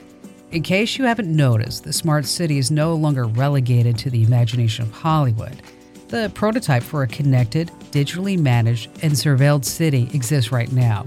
In 0.57 0.63
case 0.63 0.97
you 0.97 1.05
haven't 1.05 1.31
noticed, 1.31 1.85
the 1.85 1.93
smart 1.93 2.25
city 2.25 2.57
is 2.57 2.71
no 2.71 2.95
longer 2.95 3.27
relegated 3.27 3.99
to 3.99 4.09
the 4.09 4.23
imagination 4.23 4.87
of 4.87 4.91
Hollywood. 4.91 5.61
The 6.09 6.33
prototype 6.33 6.83
for 6.83 7.03
a 7.03 7.07
connected, 7.07 7.71
digitally 7.91 8.39
managed, 8.39 8.89
and 9.03 9.13
surveilled 9.13 9.67
city 9.67 10.09
exists 10.15 10.51
right 10.51 10.73
now. 10.73 11.07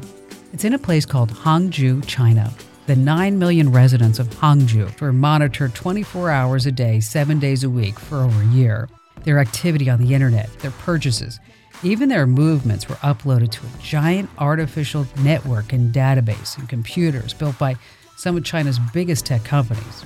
It's 0.54 0.66
in 0.66 0.76
a 0.76 0.78
place 0.78 1.04
called 1.04 1.32
Hangzhou, 1.32 2.06
China. 2.06 2.54
The 2.86 2.96
9 2.96 3.40
million 3.40 3.72
residents 3.72 4.20
of 4.20 4.28
Hangzhou 4.28 5.02
were 5.02 5.12
monitored 5.12 5.74
24 5.74 6.30
hours 6.30 6.68
a 6.68 6.72
day, 6.72 7.00
7 7.00 7.40
days 7.40 7.64
a 7.64 7.72
week 7.72 7.98
for 7.98 8.18
over 8.18 8.44
a 8.44 8.54
year. 8.54 8.88
Their 9.24 9.40
activity 9.40 9.90
on 9.90 10.00
the 10.00 10.14
internet, 10.14 10.56
their 10.60 10.70
purchases, 10.70 11.40
even 11.82 12.08
their 12.08 12.28
movements 12.28 12.88
were 12.88 12.98
uploaded 12.98 13.50
to 13.54 13.66
a 13.66 13.82
giant 13.82 14.30
artificial 14.38 15.08
network 15.22 15.74
and 15.74 15.92
database 15.92 16.56
and 16.60 16.70
computers 16.70 17.34
built 17.34 17.58
by 17.58 17.78
some 18.20 18.36
of 18.36 18.44
China's 18.44 18.80
biggest 18.92 19.26
tech 19.26 19.46
companies. 19.46 20.04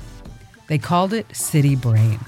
They 0.67 0.77
called 0.77 1.13
it 1.13 1.36
City 1.36 1.75
Brain, 1.75 2.20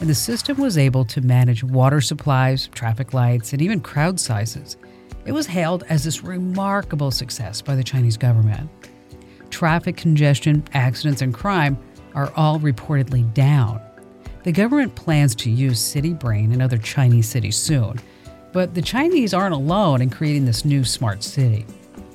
and 0.00 0.10
the 0.10 0.14
system 0.14 0.58
was 0.58 0.76
able 0.76 1.06
to 1.06 1.22
manage 1.22 1.64
water 1.64 2.02
supplies, 2.02 2.68
traffic 2.74 3.14
lights, 3.14 3.54
and 3.54 3.62
even 3.62 3.80
crowd 3.80 4.20
sizes. 4.20 4.76
It 5.24 5.32
was 5.32 5.46
hailed 5.46 5.84
as 5.88 6.04
this 6.04 6.22
remarkable 6.22 7.10
success 7.10 7.62
by 7.62 7.76
the 7.76 7.82
Chinese 7.82 8.18
government. 8.18 8.68
Traffic 9.48 9.96
congestion, 9.96 10.64
accidents, 10.74 11.22
and 11.22 11.32
crime 11.32 11.78
are 12.14 12.30
all 12.36 12.60
reportedly 12.60 13.32
down. 13.32 13.80
The 14.42 14.52
government 14.52 14.94
plans 14.96 15.34
to 15.36 15.50
use 15.50 15.80
City 15.80 16.12
Brain 16.12 16.52
in 16.52 16.60
other 16.60 16.76
Chinese 16.76 17.26
cities 17.26 17.56
soon, 17.56 17.98
but 18.52 18.74
the 18.74 18.82
Chinese 18.82 19.32
aren't 19.32 19.54
alone 19.54 20.02
in 20.02 20.10
creating 20.10 20.44
this 20.44 20.66
new 20.66 20.84
smart 20.84 21.22
city. 21.22 21.64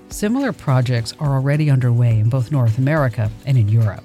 Similar 0.10 0.54
projects 0.54 1.14
are 1.20 1.36
already 1.36 1.70
underway 1.70 2.20
in 2.20 2.30
both 2.30 2.52
North 2.52 2.78
America 2.78 3.30
and 3.46 3.58
in 3.58 3.68
Europe. 3.68 4.04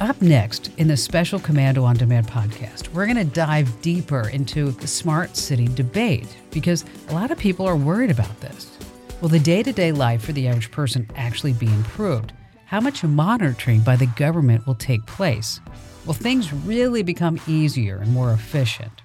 Up 0.00 0.20
next 0.22 0.70
in 0.78 0.88
the 0.88 0.96
special 0.96 1.38
Komando 1.38 1.82
on 1.84 1.96
Demand 1.96 2.26
podcast, 2.26 2.88
we're 2.92 3.06
going 3.06 3.16
to 3.16 3.24
dive 3.24 3.80
deeper 3.80 4.28
into 4.28 4.70
the 4.70 4.86
smart 4.86 5.36
city 5.36 5.66
debate 5.68 6.36
because 6.50 6.84
a 7.08 7.14
lot 7.14 7.30
of 7.30 7.38
people 7.38 7.66
are 7.66 7.76
worried 7.76 8.10
about 8.10 8.40
this. 8.40 8.76
Will 9.20 9.28
the 9.28 9.38
day 9.38 9.62
to 9.62 9.72
day 9.72 9.92
life 9.92 10.24
for 10.24 10.32
the 10.32 10.48
average 10.48 10.70
person 10.70 11.08
actually 11.16 11.52
be 11.52 11.66
improved? 11.66 12.32
How 12.66 12.80
much 12.80 13.04
monitoring 13.04 13.80
by 13.80 13.96
the 13.96 14.06
government 14.06 14.66
will 14.66 14.74
take 14.74 15.04
place? 15.06 15.60
Will 16.06 16.14
things 16.14 16.52
really 16.52 17.02
become 17.02 17.40
easier 17.46 17.98
and 17.98 18.12
more 18.12 18.32
efficient? 18.32 19.02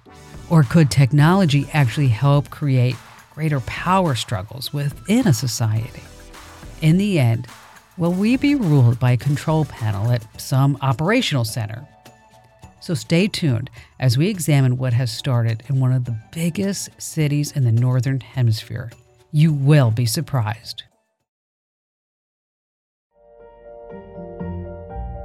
Or 0.48 0.62
could 0.62 0.90
technology 0.90 1.68
actually 1.72 2.08
help 2.08 2.50
create 2.50 2.96
greater 3.34 3.60
power 3.60 4.14
struggles 4.14 4.72
within 4.72 5.28
a 5.28 5.32
society? 5.32 6.02
In 6.80 6.96
the 6.96 7.18
end, 7.18 7.46
will 7.98 8.12
we 8.12 8.38
be 8.38 8.54
ruled 8.54 8.98
by 8.98 9.10
a 9.12 9.16
control 9.18 9.66
panel 9.66 10.10
at 10.10 10.24
some 10.40 10.78
operational 10.80 11.44
center? 11.44 11.86
So 12.80 12.94
stay 12.94 13.28
tuned 13.28 13.68
as 13.98 14.16
we 14.16 14.30
examine 14.30 14.78
what 14.78 14.94
has 14.94 15.12
started 15.12 15.62
in 15.68 15.78
one 15.78 15.92
of 15.92 16.06
the 16.06 16.16
biggest 16.32 16.88
cities 16.96 17.52
in 17.52 17.64
the 17.64 17.72
Northern 17.72 18.20
Hemisphere. 18.20 18.90
You 19.30 19.52
will 19.52 19.90
be 19.90 20.06
surprised. 20.06 20.84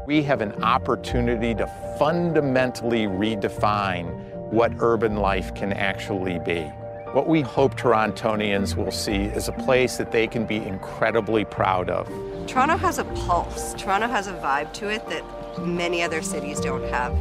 We 0.05 0.21
have 0.23 0.41
an 0.41 0.61
opportunity 0.61 1.55
to 1.55 1.67
fundamentally 1.97 3.07
redefine 3.07 4.13
what 4.51 4.73
urban 4.79 5.15
life 5.15 5.55
can 5.55 5.71
actually 5.71 6.39
be. 6.39 6.69
What 7.15 7.29
we 7.29 7.39
hope 7.39 7.75
Torontonians 7.75 8.75
will 8.75 8.91
see 8.91 9.21
is 9.21 9.47
a 9.47 9.53
place 9.53 9.95
that 9.95 10.11
they 10.11 10.27
can 10.27 10.45
be 10.45 10.57
incredibly 10.57 11.45
proud 11.45 11.89
of. 11.89 12.09
Toronto 12.45 12.75
has 12.75 12.99
a 12.99 13.05
pulse. 13.05 13.73
Toronto 13.75 14.09
has 14.09 14.27
a 14.27 14.33
vibe 14.33 14.73
to 14.73 14.89
it 14.89 15.07
that 15.07 15.23
many 15.65 16.03
other 16.03 16.21
cities 16.21 16.59
don't 16.59 16.83
have. 16.89 17.17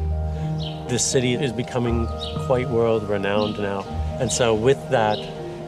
The 0.88 0.98
city 0.98 1.34
is 1.34 1.52
becoming 1.52 2.08
quite 2.46 2.68
world 2.70 3.08
renowned 3.08 3.56
now. 3.60 3.82
And 4.18 4.32
so, 4.32 4.52
with 4.52 4.80
that 4.90 5.16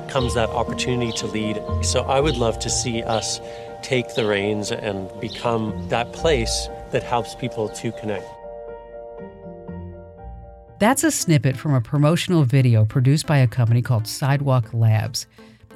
comes 0.09 0.35
that 0.35 0.49
opportunity 0.49 1.12
to 1.18 1.26
lead. 1.28 1.62
So, 1.83 2.00
I 2.00 2.18
would 2.18 2.37
love 2.37 2.59
to 2.59 2.68
see 2.68 3.04
us 3.04 3.40
take 3.83 4.16
the 4.16 4.26
reins 4.26 4.73
and 4.73 5.09
become 5.21 5.87
that 5.88 6.12
place 6.12 6.68
that 6.90 7.04
helps 7.04 7.37
people 7.37 7.68
to 7.68 7.92
connect. 7.92 8.26
That's 10.78 11.04
a 11.04 11.11
snippet 11.11 11.56
from 11.56 11.73
a 11.73 11.80
promotional 11.80 12.45
video 12.45 12.85
produced 12.85 13.26
by 13.26 13.38
a 13.38 13.47
company 13.47 13.80
called 13.80 14.06
Sidewalk 14.06 14.75
Labs. 14.75 15.26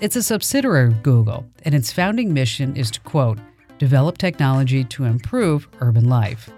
It's 0.03 0.17
a 0.17 0.23
subsidiary 0.23 0.89
of 0.89 1.03
Google, 1.03 1.47
and 1.63 1.75
its 1.75 1.91
founding 1.91 2.35
mission 2.35 2.77
is 2.77 2.91
to 2.91 3.01
quote, 3.01 3.39
develop 3.79 4.19
technology 4.19 4.85
to 4.85 5.05
improve 5.05 5.69
urban 5.81 6.07
life. 6.07 6.51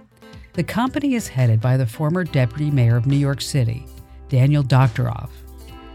The 0.54 0.64
company 0.64 1.14
is 1.14 1.28
headed 1.28 1.60
by 1.60 1.76
the 1.76 1.86
former 1.86 2.24
deputy 2.24 2.68
mayor 2.68 2.96
of 2.96 3.06
New 3.06 3.16
York 3.16 3.40
City, 3.40 3.86
Daniel 4.28 4.64
Doctoroff. 4.64 5.30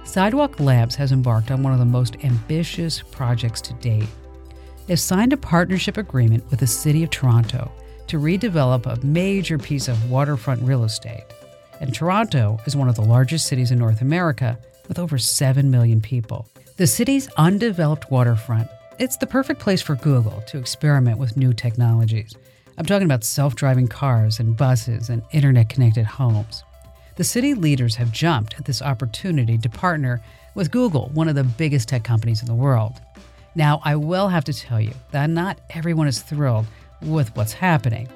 Sidewalk 0.06 0.58
Labs 0.62 0.96
has 0.96 1.12
embarked 1.12 1.52
on 1.52 1.64
one 1.64 1.74
of 1.74 1.80
the 1.80 1.86
most 1.86 2.16
ambitious 2.24 3.02
projects 3.02 3.60
to 3.60 3.74
date. 3.74 4.08
They've 4.86 4.98
signed 4.98 5.34
a 5.34 5.38
partnership 5.38 5.98
agreement 5.98 6.50
with 6.50 6.62
the 6.62 6.68
City 6.68 7.04
of 7.04 7.10
Toronto 7.10 7.70
to 8.08 8.20
redevelop 8.20 8.86
a 8.86 9.06
major 9.06 9.58
piece 9.58 9.90
of 9.90 10.10
waterfront 10.10 10.62
real 10.62 10.86
estate 10.86 11.26
and 11.80 11.94
Toronto 11.94 12.60
is 12.66 12.76
one 12.76 12.90
of 12.90 12.96
the 12.96 13.02
largest 13.02 13.48
cities 13.48 13.72
in 13.72 13.80
North 13.80 14.02
America 14.02 14.58
with 14.88 15.00
over 15.00 15.18
7 15.18 15.70
million 15.70 16.02
people. 16.02 16.48
The 16.78 16.88
city's 16.88 17.28
undeveloped 17.38 18.12
waterfront, 18.12 18.70
it's 19.00 19.18
the 19.18 19.28
perfect 19.28 19.60
place 19.60 19.82
for 19.82 19.96
Google 19.96 20.42
to 20.48 20.58
experiment 20.58 21.20
with 21.20 21.38
new 21.38 21.54
technologies. 21.54 22.36
I'm 22.78 22.86
talking 22.86 23.06
about 23.06 23.24
self-driving 23.24 23.88
cars 23.88 24.40
and 24.40 24.56
buses 24.56 25.10
and 25.10 25.24
internet-connected 25.32 26.06
homes. 26.06 26.64
The 27.16 27.24
city 27.24 27.54
leaders 27.54 27.96
have 27.96 28.12
jumped 28.12 28.56
at 28.60 28.66
this 28.66 28.82
opportunity 28.82 29.58
to 29.58 29.70
partner 29.70 30.22
with 30.54 30.72
Google, 30.72 31.10
one 31.14 31.28
of 31.28 31.36
the 31.36 31.44
biggest 31.44 31.90
tech 31.90 32.04
companies 32.04 32.42
in 32.42 32.48
the 32.48 32.54
world. 32.54 33.02
Now, 33.56 33.82
I 33.84 33.96
will 33.96 34.30
have 34.30 34.44
to 34.46 34.54
tell 34.54 34.80
you 34.80 34.94
that 35.12 35.30
not 35.30 35.60
everyone 35.72 36.08
is 36.08 36.22
thrilled 36.22 36.68
with 37.02 37.36
what's 37.36 37.54
happening 37.54 38.08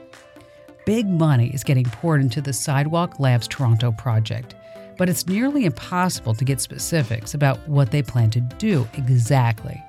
big 0.86 1.08
money 1.08 1.48
is 1.50 1.64
getting 1.64 1.86
poured 1.86 2.22
into 2.22 2.42
the 2.42 2.54
Sidewalk 2.54 3.20
Labs 3.20 3.48
Toronto 3.48 3.92
project, 3.92 4.56
but 4.98 5.10
it's 5.10 5.28
nearly 5.28 5.66
impossible 5.66 6.34
to 6.36 6.46
get 6.46 6.62
specifics 6.62 7.34
about 7.34 7.58
what 7.68 7.92
they 7.92 8.02
plan 8.02 8.30
to 8.32 8.42
do 8.42 8.88
exactly. 8.94 9.82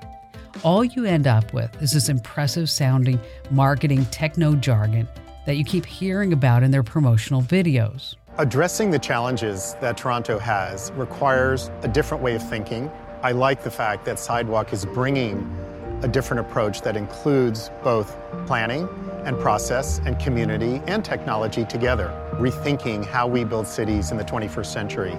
All 0.63 0.83
you 0.83 1.05
end 1.05 1.27
up 1.27 1.53
with 1.53 1.81
is 1.81 1.91
this 1.91 2.09
impressive 2.09 2.69
sounding 2.69 3.19
marketing 3.49 4.05
techno 4.05 4.55
jargon 4.55 5.07
that 5.45 5.57
you 5.57 5.65
keep 5.65 5.85
hearing 5.85 6.31
about 6.31 6.63
in 6.63 6.71
their 6.71 6.83
promotional 6.83 7.41
videos. 7.41 8.15
Addressing 8.37 8.91
the 8.91 8.99
challenges 8.99 9.75
that 9.81 9.97
Toronto 9.97 10.39
has 10.39 10.91
requires 10.93 11.69
a 11.81 11.87
different 11.87 12.23
way 12.23 12.35
of 12.35 12.49
thinking. 12.49 12.89
I 13.21 13.31
like 13.31 13.63
the 13.63 13.71
fact 13.71 14.05
that 14.05 14.19
Sidewalk 14.19 14.73
is 14.73 14.85
bringing 14.85 15.37
a 16.01 16.07
different 16.07 16.41
approach 16.41 16.81
that 16.81 16.97
includes 16.97 17.69
both 17.83 18.17
planning 18.45 18.87
and 19.25 19.39
process 19.39 19.99
and 20.05 20.19
community 20.19 20.81
and 20.87 21.03
technology 21.03 21.65
together, 21.65 22.11
rethinking 22.33 23.05
how 23.05 23.27
we 23.27 23.43
build 23.43 23.67
cities 23.67 24.11
in 24.11 24.17
the 24.17 24.23
21st 24.23 24.65
century. 24.65 25.15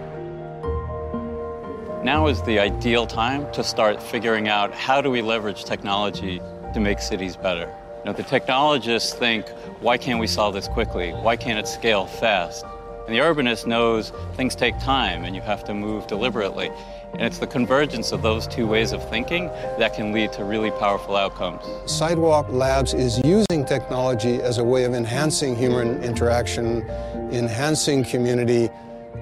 Now 2.05 2.27
is 2.27 2.43
the 2.43 2.59
ideal 2.59 3.07
time 3.07 3.51
to 3.53 3.65
start 3.65 4.03
figuring 4.03 4.47
out 4.47 4.75
how 4.75 5.01
do 5.01 5.11
we 5.11 5.23
leverage 5.23 5.65
technology 5.65 6.41
to 6.75 6.81
make 6.81 7.01
cities 7.01 7.35
better. 7.35 7.73
You 7.99 8.05
know, 8.05 8.13
the 8.13 8.23
technologists 8.23 9.15
think, 9.15 9.49
why 9.81 9.97
can't 9.97 10.21
we 10.21 10.27
solve 10.27 10.53
this 10.53 10.69
quickly? 10.69 11.13
Why 11.13 11.37
can't 11.37 11.59
it 11.59 11.67
scale 11.67 12.05
fast? 12.05 12.67
And 13.07 13.15
the 13.15 13.21
urbanist 13.21 13.67
knows 13.67 14.13
things 14.35 14.55
take 14.55 14.79
time 14.79 15.25
and 15.25 15.35
you 15.35 15.41
have 15.41 15.65
to 15.65 15.75
move 15.75 16.07
deliberately. 16.07 16.71
And 17.15 17.23
it's 17.23 17.39
the 17.39 17.47
convergence 17.47 18.11
of 18.11 18.23
those 18.23 18.49
two 18.49 18.67
ways 18.67 18.91
of 18.91 19.09
thinking 19.09 19.47
that 19.79 19.95
can 19.95 20.13
lead 20.13 20.33
to 20.33 20.45
really 20.45 20.73
powerful 20.73 21.15
outcomes. 21.15 21.63
Sidewalk 21.87 22.49
Labs 22.51 22.93
is 22.93 23.21
using 23.25 23.65
technology 23.65 24.43
as 24.43 24.59
a 24.59 24.65
way 24.65 24.83
of 24.83 24.95
enhancing 24.95 25.55
human 25.55 26.03
interaction, 26.03 26.83
enhancing 27.31 28.05
community, 28.05 28.69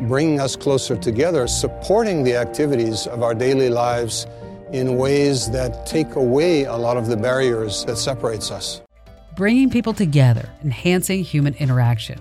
bringing 0.00 0.40
us 0.40 0.56
closer 0.56 0.96
together, 0.96 1.46
supporting 1.46 2.24
the 2.24 2.34
activities 2.34 3.06
of 3.06 3.22
our 3.22 3.34
daily 3.34 3.68
lives 3.68 4.26
in 4.72 4.96
ways 4.96 5.50
that 5.50 5.84
take 5.84 6.14
away 6.14 6.64
a 6.64 6.76
lot 6.76 6.96
of 6.96 7.08
the 7.08 7.16
barriers 7.16 7.84
that 7.84 7.98
separates 7.98 8.50
us. 8.50 8.80
Bringing 9.36 9.68
people 9.68 9.92
together, 9.92 10.48
enhancing 10.64 11.22
human 11.22 11.54
interaction. 11.56 12.18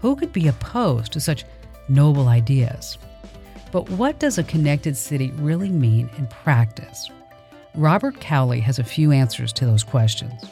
Who 0.00 0.14
could 0.14 0.32
be 0.32 0.46
opposed 0.46 1.12
to 1.12 1.20
such 1.20 1.44
noble 1.88 2.28
ideas? 2.28 2.98
But 3.72 3.88
what 3.88 4.18
does 4.18 4.36
a 4.36 4.44
connected 4.44 4.98
city 4.98 5.32
really 5.36 5.70
mean 5.70 6.10
in 6.18 6.26
practice? 6.26 7.10
Robert 7.74 8.20
Cowley 8.20 8.60
has 8.60 8.78
a 8.78 8.84
few 8.84 9.12
answers 9.12 9.50
to 9.54 9.64
those 9.64 9.82
questions. 9.82 10.44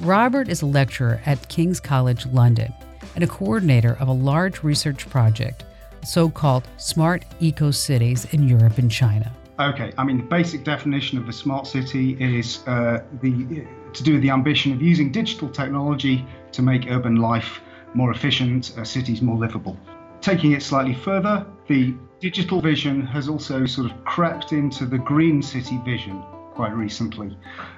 Robert 0.00 0.48
is 0.48 0.60
a 0.60 0.66
lecturer 0.66 1.20
at 1.24 1.48
King's 1.48 1.78
College 1.78 2.26
London 2.26 2.74
and 3.14 3.22
a 3.22 3.28
coordinator 3.28 3.96
of 4.00 4.08
a 4.08 4.12
large 4.12 4.64
research 4.64 5.08
project, 5.08 5.64
so 6.04 6.28
called 6.28 6.66
Smart 6.78 7.24
Eco 7.38 7.70
Cities 7.70 8.26
in 8.32 8.48
Europe 8.48 8.78
and 8.78 8.90
China. 8.90 9.32
Okay, 9.60 9.92
I 9.96 10.02
mean, 10.02 10.18
the 10.18 10.24
basic 10.24 10.64
definition 10.64 11.16
of 11.16 11.28
a 11.28 11.32
smart 11.32 11.64
city 11.68 12.16
is 12.20 12.66
uh, 12.66 13.04
the, 13.22 13.64
to 13.92 14.02
do 14.02 14.14
with 14.14 14.22
the 14.22 14.30
ambition 14.30 14.72
of 14.72 14.82
using 14.82 15.12
digital 15.12 15.48
technology 15.48 16.26
to 16.50 16.62
make 16.62 16.90
urban 16.90 17.16
life 17.16 17.60
more 17.94 18.10
efficient, 18.10 18.76
uh, 18.76 18.82
cities 18.82 19.22
more 19.22 19.36
livable. 19.36 19.76
Taking 20.20 20.52
it 20.52 20.62
slightly 20.62 20.94
further, 20.94 21.46
the 21.68 21.94
digital 22.20 22.60
vision 22.60 23.06
has 23.06 23.28
also 23.28 23.66
sort 23.66 23.90
of 23.90 24.04
crept 24.04 24.52
into 24.52 24.86
the 24.86 24.98
green 24.98 25.42
city 25.42 25.78
vision 25.84 26.22
quite 26.52 26.72
recently 26.74 27.36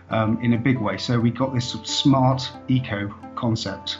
um, 0.09 0.39
in 0.43 0.55
a 0.55 0.59
big 0.59 0.79
way. 0.79 0.97
So 0.97 1.21
we 1.21 1.31
got 1.31 1.53
this 1.53 1.69
sort 1.69 1.85
of 1.85 1.91
smart 1.91 2.51
eco 2.69 3.15
concept. 3.35 3.99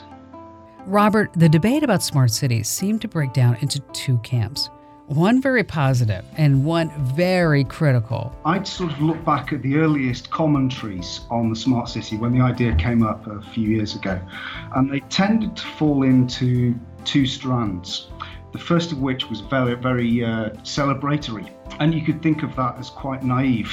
Robert, 0.87 1.29
the 1.35 1.47
debate 1.47 1.83
about 1.83 2.01
smart 2.01 2.31
cities 2.31 2.67
seemed 2.67 3.01
to 3.01 3.07
break 3.07 3.33
down 3.33 3.57
into 3.61 3.79
two 3.93 4.17
camps. 4.19 4.69
One 5.05 5.41
very 5.41 5.63
positive 5.63 6.25
and 6.37 6.65
one 6.65 6.89
very 7.13 7.63
critical. 7.65 8.35
I'd 8.45 8.65
sort 8.65 8.93
of 8.93 9.01
look 9.01 9.23
back 9.25 9.51
at 9.51 9.61
the 9.61 9.75
earliest 9.75 10.31
commentaries 10.31 11.19
on 11.29 11.49
the 11.49 11.55
smart 11.55 11.89
city 11.89 12.17
when 12.17 12.31
the 12.31 12.41
idea 12.41 12.73
came 12.75 13.03
up 13.03 13.27
a 13.27 13.41
few 13.41 13.67
years 13.67 13.93
ago, 13.93 14.19
and 14.75 14.89
they 14.89 15.01
tended 15.01 15.57
to 15.57 15.63
fall 15.63 16.03
into 16.03 16.73
two 17.03 17.27
strands 17.27 18.07
the 18.51 18.59
first 18.59 18.91
of 18.91 18.99
which 18.99 19.29
was 19.29 19.41
very, 19.41 19.75
very 19.75 20.23
uh, 20.23 20.49
celebratory, 20.63 21.49
and 21.79 21.93
you 21.93 22.01
could 22.01 22.21
think 22.21 22.43
of 22.43 22.55
that 22.55 22.77
as 22.77 22.89
quite 22.89 23.23
naive. 23.23 23.71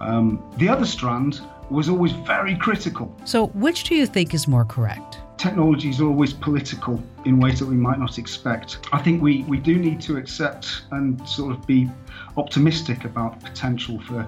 Um, 0.00 0.42
the 0.58 0.68
other 0.68 0.84
strand 0.84 1.40
was 1.70 1.88
always 1.88 2.12
very 2.12 2.56
critical. 2.56 3.14
So, 3.24 3.46
which 3.48 3.84
do 3.84 3.94
you 3.94 4.06
think 4.06 4.34
is 4.34 4.46
more 4.46 4.64
correct? 4.64 5.18
Technology 5.38 5.88
is 5.88 6.00
always 6.00 6.32
political 6.32 7.02
in 7.24 7.38
ways 7.38 7.58
that 7.58 7.66
we 7.66 7.76
might 7.76 7.98
not 7.98 8.18
expect. 8.18 8.78
I 8.92 8.98
think 8.98 9.22
we, 9.22 9.42
we 9.44 9.58
do 9.58 9.76
need 9.78 10.00
to 10.02 10.16
accept 10.16 10.82
and 10.90 11.26
sort 11.28 11.52
of 11.52 11.66
be 11.66 11.90
optimistic 12.36 13.04
about 13.04 13.40
the 13.40 13.50
potential 13.50 14.00
for 14.02 14.26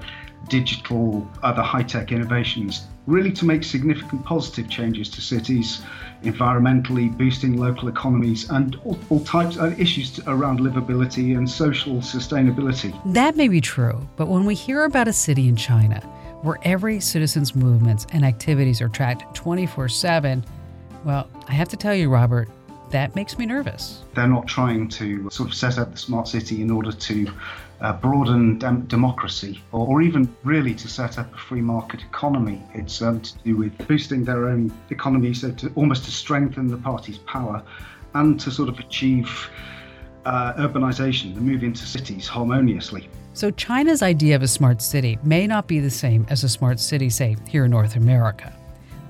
digital, 0.49 1.29
other 1.43 1.63
high 1.63 1.83
tech 1.83 2.13
innovations, 2.13 2.87
really 3.07 3.33
to 3.33 3.45
make 3.45 3.65
significant 3.65 4.25
positive 4.25 4.69
changes 4.69 5.09
to 5.11 5.21
cities, 5.21 5.83
environmentally, 6.23 7.17
boosting 7.17 7.57
local 7.57 7.89
economies, 7.89 8.49
and 8.51 8.77
all, 8.85 8.99
all 9.11 9.25
types 9.25 9.57
of 9.57 9.79
issues 9.81 10.21
around 10.27 10.61
livability 10.61 11.37
and 11.37 11.49
social 11.49 11.97
sustainability. 11.97 12.99
That 13.13 13.37
may 13.37 13.49
be 13.49 13.61
true, 13.61 14.09
but 14.17 14.29
when 14.29 14.45
we 14.45 14.55
hear 14.55 14.85
about 14.85 15.09
a 15.09 15.13
city 15.13 15.49
in 15.49 15.57
China 15.57 16.01
where 16.43 16.59
every 16.63 17.01
citizen's 17.01 17.55
movements 17.55 18.07
and 18.13 18.25
activities 18.25 18.81
are 18.81 18.89
tracked 18.89 19.35
24 19.35 19.89
7, 19.89 20.45
well, 21.05 21.29
I 21.49 21.53
have 21.53 21.69
to 21.69 21.77
tell 21.77 21.95
you, 21.95 22.09
Robert, 22.09 22.49
that 22.91 23.15
makes 23.17 23.39
me 23.39 23.47
nervous. 23.47 24.03
They're 24.15 24.29
not 24.29 24.47
trying 24.47 24.89
to 24.91 25.29
sort 25.31 25.49
of 25.49 25.55
set 25.55 25.79
up 25.79 25.93
the 25.93 25.99
smart 25.99 26.29
city 26.29 26.63
in 26.63 26.71
order 26.71 26.93
to 26.93 27.27
uh, 27.81 27.93
broaden 27.93 28.59
dem- 28.59 28.87
democracy 28.87 29.63
or, 29.73 29.87
or, 29.87 30.03
even 30.03 30.35
really 30.45 30.75
to 30.75 30.89
set 30.89 31.19
up 31.19 31.33
a 31.35 31.37
free 31.37 31.61
market 31.61 32.01
economy. 32.03 32.63
It's 32.75 33.03
um, 33.03 33.21
to 33.21 33.39
do 33.39 33.57
with 33.57 33.77
boosting 33.87 34.25
their 34.25 34.49
own 34.49 34.73
economy, 34.91 35.35
so 35.35 35.51
to 35.53 35.71
almost 35.75 36.05
to 36.05 36.11
strengthen 36.11 36.69
the 36.69 36.79
party's 36.79 37.19
power 37.19 37.63
and 38.15 38.41
to 38.41 38.51
sort 38.51 38.69
of 38.69 38.79
achieve 38.79 39.51
uh, 40.25 40.55
urbanization, 40.55 41.35
the 41.35 41.41
move 41.41 41.63
into 41.63 41.85
cities 41.85 42.27
harmoniously. 42.27 43.09
So, 43.35 43.51
China's 43.51 44.03
idea 44.03 44.35
of 44.35 44.43
a 44.43 44.49
smart 44.49 44.81
city 44.81 45.19
may 45.23 45.47
not 45.47 45.67
be 45.67 45.79
the 45.79 45.91
same 45.91 46.27
as 46.31 46.43
a 46.43 46.49
smart 46.49 46.81
city, 46.81 47.11
say, 47.11 47.37
here 47.47 47.67
in 47.67 47.71
North 47.71 47.97
America. 47.97 48.53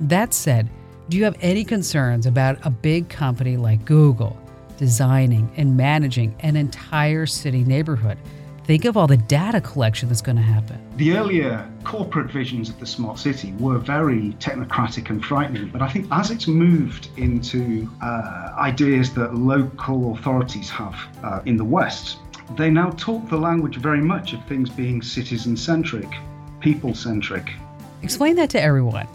That 0.00 0.34
said, 0.34 0.68
do 1.08 1.16
you 1.16 1.22
have 1.22 1.36
any 1.40 1.64
concerns 1.64 2.26
about 2.26 2.58
a 2.66 2.70
big 2.70 3.08
company 3.08 3.56
like 3.56 3.84
Google 3.84 4.36
designing 4.76 5.50
and 5.56 5.76
managing 5.76 6.34
an 6.40 6.56
entire 6.56 7.26
city 7.26 7.62
neighborhood? 7.62 8.18
Think 8.66 8.84
of 8.84 8.96
all 8.96 9.06
the 9.06 9.16
data 9.16 9.60
collection 9.60 10.08
that's 10.08 10.20
going 10.20 10.34
to 10.34 10.42
happen. 10.42 10.80
The 10.96 11.16
earlier 11.16 11.70
corporate 11.84 12.32
visions 12.32 12.68
of 12.68 12.80
the 12.80 12.86
smart 12.86 13.16
city 13.16 13.52
were 13.60 13.78
very 13.78 14.34
technocratic 14.40 15.08
and 15.08 15.24
frightening, 15.24 15.68
but 15.68 15.82
I 15.82 15.88
think 15.88 16.08
as 16.10 16.32
it's 16.32 16.48
moved 16.48 17.08
into 17.16 17.88
uh, 18.02 18.56
ideas 18.58 19.14
that 19.14 19.36
local 19.36 20.14
authorities 20.14 20.68
have 20.70 20.96
uh, 21.22 21.42
in 21.44 21.56
the 21.56 21.64
West, 21.64 22.18
they 22.56 22.68
now 22.68 22.90
talk 22.90 23.28
the 23.28 23.36
language 23.36 23.76
very 23.76 24.00
much 24.00 24.32
of 24.32 24.44
things 24.46 24.68
being 24.68 25.00
citizen 25.00 25.56
centric, 25.56 26.08
people 26.58 26.92
centric. 26.92 27.52
Explain 28.02 28.34
that 28.34 28.50
to 28.50 28.60
everyone. 28.60 29.06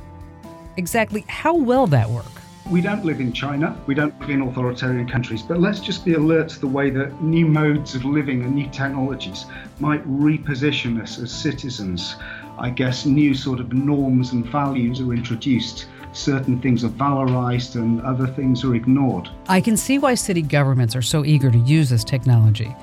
Exactly 0.77 1.25
how 1.27 1.53
will 1.53 1.87
that 1.87 2.09
work? 2.09 2.40
We 2.71 2.79
don't 2.79 3.03
live 3.03 3.19
in 3.19 3.33
China, 3.33 3.77
we 3.85 3.93
don't 3.93 4.17
live 4.21 4.29
in 4.29 4.41
authoritarian 4.43 5.05
countries, 5.05 5.41
but 5.41 5.59
let's 5.59 5.81
just 5.81 6.05
be 6.05 6.13
alert 6.13 6.47
to 6.51 6.59
the 6.61 6.67
way 6.67 6.89
that 6.91 7.21
new 7.21 7.45
modes 7.45 7.95
of 7.95 8.05
living 8.05 8.43
and 8.43 8.55
new 8.55 8.69
technologies 8.69 9.45
might 9.81 10.01
reposition 10.07 11.01
us 11.01 11.19
as 11.19 11.33
citizens. 11.33 12.15
I 12.57 12.69
guess 12.69 13.05
new 13.05 13.33
sort 13.33 13.59
of 13.59 13.73
norms 13.73 14.31
and 14.31 14.45
values 14.45 15.01
are 15.01 15.11
introduced. 15.11 15.87
Certain 16.13 16.61
things 16.61 16.85
are 16.85 16.89
valorized 16.89 17.75
and 17.75 18.01
other 18.03 18.25
things 18.25 18.63
are 18.63 18.73
ignored. 18.73 19.27
I 19.49 19.59
can 19.59 19.75
see 19.75 19.99
why 19.99 20.15
city 20.15 20.41
governments 20.41 20.95
are 20.95 21.01
so 21.01 21.25
eager 21.25 21.51
to 21.51 21.57
use 21.57 21.89
this 21.89 22.05
technology. 22.05 22.73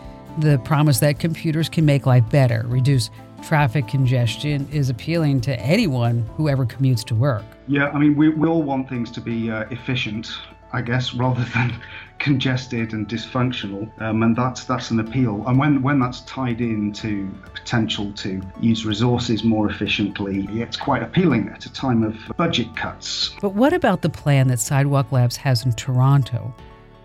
The 0.40 0.59
promise 0.59 1.01
that 1.01 1.18
computers 1.18 1.70
can 1.70 1.87
make 1.87 2.05
life 2.05 2.29
better, 2.29 2.62
reduce 2.66 3.09
traffic 3.42 3.88
congestion 3.88 4.68
is 4.72 4.90
appealing 4.90 5.40
to 5.42 5.59
anyone 5.61 6.29
who 6.37 6.48
ever 6.48 6.66
commutes 6.66 7.05
to 7.05 7.14
work. 7.14 7.44
Yeah, 7.66 7.90
I 7.90 7.98
mean, 7.98 8.16
we, 8.16 8.29
we 8.29 8.48
all 8.48 8.62
want 8.62 8.88
things 8.88 9.11
to 9.12 9.20
be 9.20 9.51
uh, 9.51 9.64
efficient, 9.70 10.31
I 10.72 10.83
guess, 10.83 11.14
rather 11.24 11.44
than 11.55 11.74
congested 12.18 12.92
and 12.92 13.09
dysfunctional, 13.09 13.88
um, 14.03 14.22
and 14.22 14.35
that's 14.35 14.64
that's 14.64 14.90
an 14.90 15.01
appeal. 15.01 15.44
And 15.46 15.59
when 15.59 15.83
when 15.83 16.01
that's 16.01 16.20
tied 16.22 16.61
into 16.61 17.31
potential 17.55 18.12
to 18.14 18.42
use 18.61 18.85
resources 18.85 19.44
more 19.44 19.70
efficiently, 19.70 20.46
it's 20.61 20.77
quite 20.77 21.03
appealing 21.03 21.48
at 21.51 21.66
a 21.66 21.72
time 21.72 22.03
of 22.03 22.16
budget 22.37 22.74
cuts. 22.77 23.35
But 23.40 23.55
what 23.55 23.72
about 23.72 24.03
the 24.03 24.11
plan 24.11 24.48
that 24.48 24.59
Sidewalk 24.59 25.12
Labs 25.12 25.37
has 25.37 25.64
in 25.64 25.72
Toronto? 25.72 26.55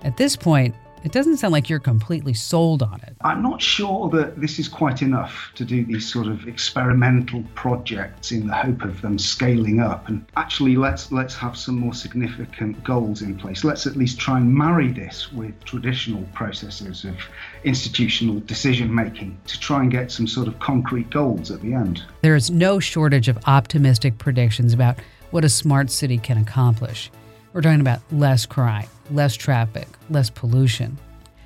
At 0.04 0.18
this 0.18 0.36
point, 0.36 0.76
it 1.04 1.12
doesn't 1.12 1.38
sound 1.38 1.52
like 1.52 1.70
you're 1.70 1.80
completely 1.80 2.34
sold 2.34 2.82
on 2.82 3.02
it. 3.02 3.16
I'm 3.22 3.44
not 3.44 3.62
sure 3.62 4.10
that 4.12 4.40
this 4.40 4.58
is 4.60 4.68
quite 4.68 5.02
enough 5.02 5.52
to 5.56 5.66
do 5.66 5.84
these 5.84 6.12
sort 6.12 6.28
of 6.28 6.48
experimental 6.48 7.44
projects 7.56 8.32
in 8.32 8.48
the 8.48 8.54
hope 8.54 8.84
of 8.84 9.02
them 9.02 9.20
scaling 9.20 9.80
up. 9.80 10.08
And 10.08 10.26
actually, 10.38 10.76
let's 10.76 11.12
let's 11.12 11.36
have 11.36 11.58
some 11.58 11.78
more 11.78 11.94
significant 11.94 12.84
goals 12.84 13.22
in 13.22 13.38
place. 13.38 13.64
Let's 13.64 13.86
at 13.86 13.96
least 13.96 14.20
try 14.20 14.38
and 14.38 14.54
marry 14.54 14.92
this 14.92 15.32
with 15.34 15.62
traditional 15.66 16.24
processes 16.34 17.04
of 17.04 17.16
institutional 17.64 18.40
decision 18.42 18.94
making 18.94 19.38
to 19.48 19.60
try 19.60 19.82
and 19.82 19.92
get 19.92 20.12
some 20.12 20.28
sort 20.28 20.48
of 20.48 20.58
concrete 20.60 21.10
goals 21.10 21.52
at 21.52 21.62
the 21.62 21.74
end. 21.74 22.04
There 22.22 22.36
is 22.36 22.50
no 22.50 22.80
shortage 22.80 23.28
of 23.28 23.38
optimistic 23.46 24.18
predictions 24.18 24.74
about 24.74 24.98
what 25.32 25.44
a 25.44 25.50
smart 25.50 25.90
city 25.90 26.18
can 26.18 26.38
accomplish. 26.38 27.12
We're 27.54 27.62
talking 27.62 27.82
about 27.82 28.02
less 28.12 28.48
crime, 28.48 28.88
less 29.12 29.36
traffic, 29.36 29.88
less 30.10 30.32
pollution. 30.32 30.98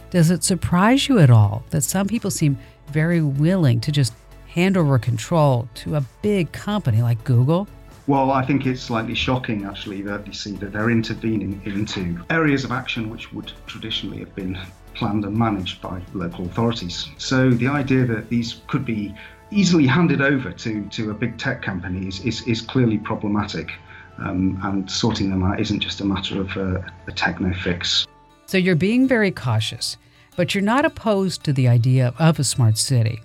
Does 0.10 0.32
it 0.32 0.42
surprise 0.42 1.10
you 1.10 1.20
at 1.20 1.30
all 1.30 1.66
that 1.72 1.82
some 1.82 2.08
people 2.08 2.32
seem 2.32 2.58
very 2.88 3.22
willing 3.22 3.82
to 3.82 3.92
just 3.92 4.14
hand 4.48 4.78
over 4.78 4.98
control 5.00 5.68
to 5.76 5.98
a 5.98 6.06
big 6.22 6.54
company 6.54 7.02
like 7.02 7.22
Google? 7.26 7.68
Well, 8.08 8.32
I 8.32 8.46
think 8.46 8.66
it's 8.66 8.82
slightly 8.82 9.16
shocking 9.16 9.66
actually 9.66 10.02
that 10.04 10.26
you 10.26 10.32
see 10.32 10.54
that 10.54 10.72
they're 10.72 10.90
intervening 10.90 11.62
into 11.66 12.24
areas 12.30 12.64
of 12.64 12.72
action 12.72 13.10
which 13.10 13.34
would 13.34 13.52
traditionally 13.66 14.20
have 14.20 14.34
been 14.34 14.58
planned 14.94 15.26
and 15.26 15.38
managed 15.38 15.82
by 15.82 16.02
local 16.14 16.46
authorities. 16.46 17.10
So 17.18 17.50
the 17.50 17.68
idea 17.68 18.06
that 18.06 18.30
these 18.30 18.62
could 18.68 18.86
be 18.86 19.14
easily 19.52 19.86
handed 19.86 20.22
over 20.22 20.54
to, 20.54 20.86
to 20.86 21.12
a 21.12 21.14
big 21.14 21.38
tech 21.38 21.62
company 21.62 22.08
is, 22.08 22.22
is, 22.22 22.48
is 22.48 22.62
clearly 22.62 22.98
problematic. 22.98 23.74
Um, 24.20 24.60
and 24.64 24.90
sorting 24.90 25.30
them 25.30 25.44
out 25.44 25.60
isn't 25.60 25.80
just 25.80 26.02
a 26.02 26.06
matter 26.06 26.42
of 26.42 26.58
uh, 26.58 26.82
a 27.08 27.12
techno 27.12 27.54
fix. 27.54 28.08
So 28.48 28.58
you're 28.58 28.76
being 28.76 29.08
very 29.08 29.32
cautious, 29.32 29.98
but 30.36 30.56
you're 30.56 30.64
not 30.64 30.86
opposed 30.86 31.44
to 31.44 31.54
the 31.54 31.68
idea 31.68 32.14
of 32.18 32.40
a 32.40 32.44
smart 32.44 32.78
city. 32.78 33.22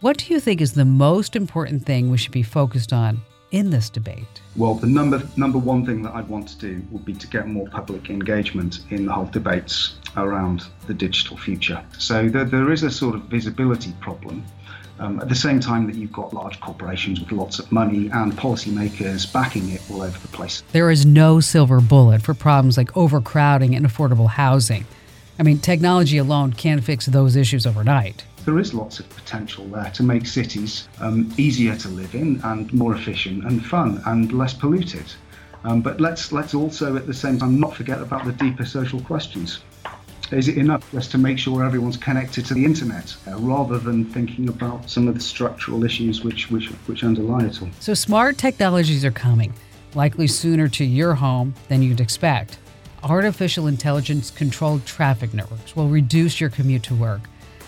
What 0.00 0.18
do 0.18 0.34
you 0.34 0.40
think 0.40 0.60
is 0.60 0.72
the 0.72 0.84
most 0.84 1.36
important 1.36 1.86
thing 1.86 2.10
we 2.10 2.18
should 2.18 2.32
be 2.32 2.42
focused 2.42 2.92
on 2.92 3.20
in 3.52 3.70
this 3.70 3.88
debate? 3.88 4.40
Well, 4.56 4.74
the 4.74 4.86
number 4.86 5.22
number 5.36 5.58
one 5.58 5.86
thing 5.86 6.02
that 6.02 6.14
I'd 6.14 6.28
want 6.28 6.48
to 6.48 6.58
do 6.58 6.82
would 6.90 7.04
be 7.04 7.14
to 7.14 7.26
get 7.28 7.46
more 7.46 7.68
public 7.68 8.10
engagement 8.10 8.80
in 8.90 9.06
the 9.06 9.12
whole 9.12 9.26
debates 9.26 9.96
around 10.16 10.66
the 10.86 10.94
digital 10.94 11.36
future. 11.36 11.84
So 11.98 12.28
there, 12.28 12.44
there 12.44 12.72
is 12.72 12.82
a 12.82 12.90
sort 12.90 13.14
of 13.14 13.22
visibility 13.24 13.92
problem. 14.00 14.44
Um, 15.02 15.18
at 15.18 15.28
the 15.28 15.34
same 15.34 15.58
time 15.58 15.88
that 15.88 15.96
you've 15.96 16.12
got 16.12 16.32
large 16.32 16.60
corporations 16.60 17.18
with 17.18 17.32
lots 17.32 17.58
of 17.58 17.72
money 17.72 18.08
and 18.12 18.32
policymakers 18.34 19.30
backing 19.32 19.68
it 19.70 19.82
all 19.90 20.00
over 20.00 20.16
the 20.16 20.28
place. 20.28 20.62
There 20.70 20.92
is 20.92 21.04
no 21.04 21.40
silver 21.40 21.80
bullet 21.80 22.22
for 22.22 22.34
problems 22.34 22.76
like 22.76 22.96
overcrowding 22.96 23.74
and 23.74 23.84
affordable 23.84 24.28
housing. 24.28 24.86
I 25.40 25.42
mean, 25.42 25.58
technology 25.58 26.18
alone 26.18 26.52
can't 26.52 26.84
fix 26.84 27.06
those 27.06 27.34
issues 27.34 27.66
overnight. 27.66 28.24
There 28.44 28.60
is 28.60 28.74
lots 28.74 29.00
of 29.00 29.10
potential 29.10 29.64
there 29.64 29.90
to 29.90 30.04
make 30.04 30.24
cities 30.24 30.86
um, 31.00 31.34
easier 31.36 31.74
to 31.74 31.88
live 31.88 32.14
in 32.14 32.40
and 32.44 32.72
more 32.72 32.94
efficient 32.94 33.44
and 33.44 33.64
fun 33.66 34.00
and 34.06 34.32
less 34.32 34.54
polluted. 34.54 35.06
Um, 35.64 35.80
but 35.80 36.00
let's 36.00 36.30
let's 36.30 36.54
also 36.54 36.94
at 36.96 37.08
the 37.08 37.14
same 37.14 37.38
time 37.38 37.58
not 37.58 37.74
forget 37.74 38.00
about 38.00 38.24
the 38.24 38.32
deeper 38.32 38.64
social 38.64 39.00
questions. 39.00 39.62
Is 40.32 40.48
it 40.48 40.56
enough 40.56 40.90
just 40.92 41.10
to 41.10 41.18
make 41.18 41.38
sure 41.38 41.62
everyone's 41.62 41.98
connected 41.98 42.46
to 42.46 42.54
the 42.54 42.64
internet 42.64 43.14
uh, 43.28 43.36
rather 43.36 43.78
than 43.78 44.06
thinking 44.06 44.48
about 44.48 44.88
some 44.88 45.06
of 45.06 45.14
the 45.14 45.20
structural 45.20 45.84
issues 45.84 46.24
which, 46.24 46.50
which, 46.50 46.68
which 46.86 47.04
underlie 47.04 47.44
it 47.44 47.60
all? 47.60 47.68
So, 47.80 47.92
smart 47.92 48.38
technologies 48.38 49.04
are 49.04 49.10
coming, 49.10 49.52
likely 49.94 50.26
sooner 50.26 50.68
to 50.68 50.84
your 50.84 51.14
home 51.14 51.54
than 51.68 51.82
you'd 51.82 52.00
expect. 52.00 52.58
Artificial 53.02 53.66
intelligence 53.66 54.30
controlled 54.30 54.86
traffic 54.86 55.34
networks 55.34 55.76
will 55.76 55.88
reduce 55.88 56.40
your 56.40 56.48
commute 56.48 56.84
to 56.84 56.94
work. 56.94 57.20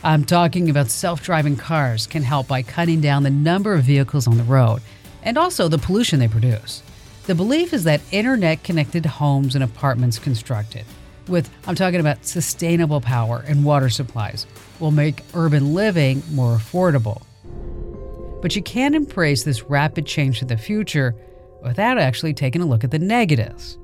I'm 0.03 0.25
talking 0.25 0.71
about 0.71 0.89
self 0.89 1.23
driving 1.23 1.57
cars 1.57 2.07
can 2.07 2.23
help 2.23 2.49
by 2.49 2.63
cutting 2.63 3.03
down 3.03 3.25
the 3.25 3.31
number 3.31 3.75
of 3.75 3.85
vehicles 3.85 4.27
on 4.27 4.39
the 4.39 4.45
road 4.45 4.81
and 5.23 5.37
also 5.37 5.69
the 5.69 5.79
pollution 5.79 6.19
they 6.19 6.29
produce. 6.29 6.83
The 7.27 7.35
belief 7.35 7.75
is 7.75 7.85
that 7.85 8.01
internet 8.11 8.63
connected 8.63 9.05
homes 9.05 9.55
and 9.55 9.63
apartments 9.63 10.19
constructed 10.19 10.87
with, 11.29 11.51
I'm 11.67 11.75
talking 11.75 12.01
about 12.01 12.25
sustainable 12.25 13.01
power 13.01 13.45
and 13.47 13.65
water 13.65 13.89
supplies, 13.89 14.47
will 14.81 14.91
make 14.91 15.23
urban 15.35 15.75
living 15.75 16.23
more 16.33 16.57
affordable. 16.57 17.23
But 18.43 18.55
you 18.55 18.63
can't 18.63 18.95
embrace 18.95 19.43
this 19.43 19.63
rapid 19.63 20.07
change 20.07 20.41
to 20.41 20.45
the 20.45 20.57
future 20.57 21.15
without 21.63 21.99
actually 21.99 22.35
taking 22.35 22.61
a 22.61 22.67
look 22.67 22.85
at 22.85 22.91
the 22.91 22.99
negatives. 22.99 23.79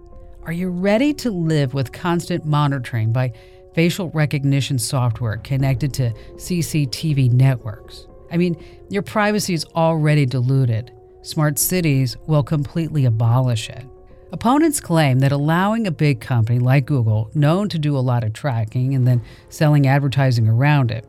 Are 0.44 0.53
you 0.53 0.68
ready 0.68 1.14
to 1.14 1.31
live 1.31 1.74
with 1.74 1.92
constant 1.92 2.44
monitoring 2.44 3.12
by 3.12 3.33
facial 3.74 4.11
recognition 4.11 4.79
software 4.79 5.38
connected 5.38 5.94
to 5.94 6.12
CCTV 6.35 7.33
networks? 7.33 8.07
I 8.31 8.37
mean, 8.37 8.62
your 8.88 9.03
privacy 9.03 9.55
is 9.55 9.64
already 9.74 10.26
diluted. 10.26 10.92
Smart 11.22 11.59
cities 11.59 12.16
will 12.26 12.42
completely 12.42 13.05
abolish 13.05 13.68
it. 13.68 13.85
Opponents 14.32 14.78
claim 14.78 15.18
that 15.18 15.32
allowing 15.32 15.88
a 15.88 15.90
big 15.90 16.20
company 16.20 16.60
like 16.60 16.86
Google, 16.86 17.30
known 17.34 17.68
to 17.68 17.80
do 17.80 17.96
a 17.96 17.98
lot 17.98 18.22
of 18.22 18.32
tracking 18.32 18.94
and 18.94 19.06
then 19.06 19.22
selling 19.48 19.88
advertising 19.88 20.48
around 20.48 20.92
it, 20.92 21.04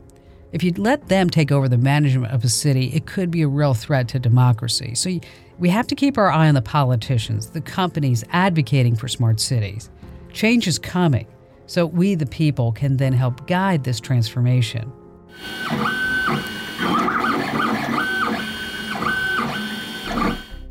If 0.52 0.62
you 0.62 0.72
let 0.76 1.08
them 1.08 1.30
take 1.30 1.50
over 1.50 1.66
the 1.66 1.78
management 1.78 2.32
of 2.32 2.44
a 2.44 2.48
city, 2.48 2.92
it 2.94 3.06
could 3.06 3.30
be 3.30 3.40
a 3.40 3.48
real 3.48 3.72
threat 3.72 4.06
to 4.08 4.18
democracy. 4.18 4.94
So 4.94 5.18
we 5.58 5.70
have 5.70 5.86
to 5.86 5.94
keep 5.94 6.18
our 6.18 6.30
eye 6.30 6.48
on 6.48 6.54
the 6.54 6.60
politicians, 6.60 7.48
the 7.48 7.62
companies 7.62 8.22
advocating 8.32 8.94
for 8.94 9.08
smart 9.08 9.40
cities. 9.40 9.88
Change 10.34 10.66
is 10.66 10.78
coming, 10.78 11.26
so 11.66 11.86
we, 11.86 12.14
the 12.14 12.26
people, 12.26 12.70
can 12.72 12.98
then 12.98 13.14
help 13.14 13.46
guide 13.46 13.84
this 13.84 13.98
transformation. 13.98 14.92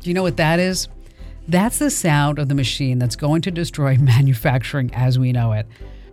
Do 0.00 0.10
you 0.10 0.14
know 0.14 0.22
what 0.22 0.36
that 0.36 0.60
is? 0.60 0.88
That's 1.48 1.78
the 1.78 1.90
sound 1.90 2.38
of 2.38 2.48
the 2.48 2.54
machine 2.54 2.98
that's 2.98 3.16
going 3.16 3.42
to 3.42 3.50
destroy 3.50 3.96
manufacturing 4.00 4.94
as 4.94 5.18
we 5.18 5.32
know 5.32 5.52
it. 5.52 5.66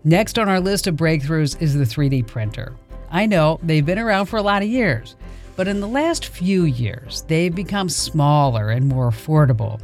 Next 0.04 0.39
on 0.39 0.50
our 0.50 0.60
list 0.60 0.88
of 0.88 0.96
breakthroughs 0.96 1.62
is 1.62 1.76
the 1.76 1.84
3D 1.84 2.26
printer. 2.26 2.74
I 3.12 3.26
know 3.26 3.60
they've 3.63 3.86
been 3.86 4.00
around 4.00 4.28
for 4.28 4.38
a 4.38 4.42
lot 4.42 4.62
of 4.62 4.70
years, 4.70 5.15
but 5.56 5.68
in 5.68 5.82
the 5.82 5.88
last 5.88 6.28
few 6.28 6.63
years, 6.63 7.24
they've 7.28 7.54
become 7.54 7.89
smaller 7.89 8.70
and 8.70 8.88
more 8.88 9.10
affordable. 9.10 9.80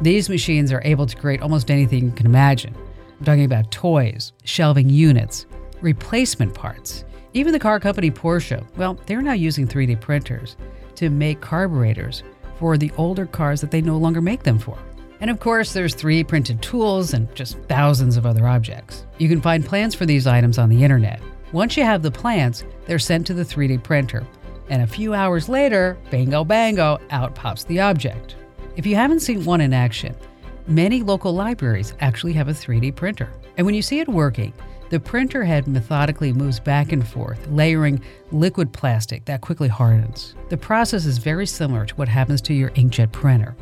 These 0.00 0.28
machines 0.28 0.72
are 0.72 0.82
able 0.84 1.06
to 1.06 1.16
create 1.16 1.42
almost 1.42 1.70
anything 1.70 2.04
you 2.04 2.12
can 2.12 2.26
imagine. 2.26 2.74
I'm 3.18 3.24
talking 3.24 3.44
about 3.44 3.70
toys, 3.70 4.32
shelving 4.44 4.88
units, 4.88 5.46
replacement 5.80 6.54
parts. 6.54 7.04
Even 7.34 7.52
the 7.52 7.58
car 7.58 7.78
company 7.78 8.10
Porsche, 8.10 8.64
well, 8.76 8.98
they're 9.06 9.22
now 9.22 9.32
using 9.32 9.66
3D 9.66 10.00
printers 10.00 10.56
to 10.94 11.10
make 11.10 11.40
carburetors 11.40 12.22
for 12.58 12.78
the 12.78 12.90
older 12.96 13.26
cars 13.26 13.60
that 13.60 13.70
they 13.70 13.80
no 13.80 13.96
longer 13.96 14.20
make 14.20 14.42
them 14.42 14.58
for. 14.58 14.78
And 15.20 15.30
of 15.30 15.40
course, 15.40 15.72
there's 15.72 15.94
3D 15.94 16.28
printed 16.28 16.62
tools 16.62 17.12
and 17.14 17.32
just 17.34 17.58
thousands 17.68 18.16
of 18.16 18.26
other 18.26 18.46
objects. 18.46 19.04
You 19.18 19.28
can 19.28 19.40
find 19.40 19.64
plans 19.64 19.94
for 19.94 20.06
these 20.06 20.26
items 20.26 20.58
on 20.58 20.68
the 20.68 20.84
internet. 20.84 21.20
Once 21.52 21.76
you 21.76 21.82
have 21.82 22.02
the 22.02 22.10
plans, 22.10 22.64
they're 22.86 22.98
sent 22.98 23.26
to 23.26 23.34
the 23.34 23.44
3D 23.44 23.82
printer, 23.82 24.26
and 24.70 24.82
a 24.82 24.86
few 24.86 25.14
hours 25.14 25.48
later, 25.48 25.98
bango 26.10 26.44
bango, 26.44 27.00
out 27.10 27.34
pops 27.34 27.64
the 27.64 27.80
object. 27.80 28.36
If 28.76 28.86
you 28.86 28.94
haven't 28.94 29.20
seen 29.20 29.44
one 29.44 29.60
in 29.60 29.72
action, 29.72 30.14
many 30.66 31.02
local 31.02 31.32
libraries 31.32 31.94
actually 32.00 32.34
have 32.34 32.48
a 32.48 32.52
3D 32.52 32.94
printer. 32.94 33.32
And 33.56 33.64
when 33.64 33.74
you 33.74 33.82
see 33.82 34.00
it 34.00 34.08
working, 34.08 34.52
the 34.90 35.00
printer 35.00 35.44
head 35.44 35.66
methodically 35.66 36.32
moves 36.32 36.60
back 36.60 36.92
and 36.92 37.06
forth, 37.06 37.46
layering 37.48 38.00
liquid 38.30 38.72
plastic 38.72 39.24
that 39.24 39.40
quickly 39.40 39.68
hardens. 39.68 40.34
The 40.48 40.56
process 40.56 41.04
is 41.04 41.18
very 41.18 41.46
similar 41.46 41.84
to 41.86 41.94
what 41.96 42.08
happens 42.08 42.40
to 42.42 42.54
your 42.54 42.70
inkjet 42.70 43.12
printer. 43.12 43.56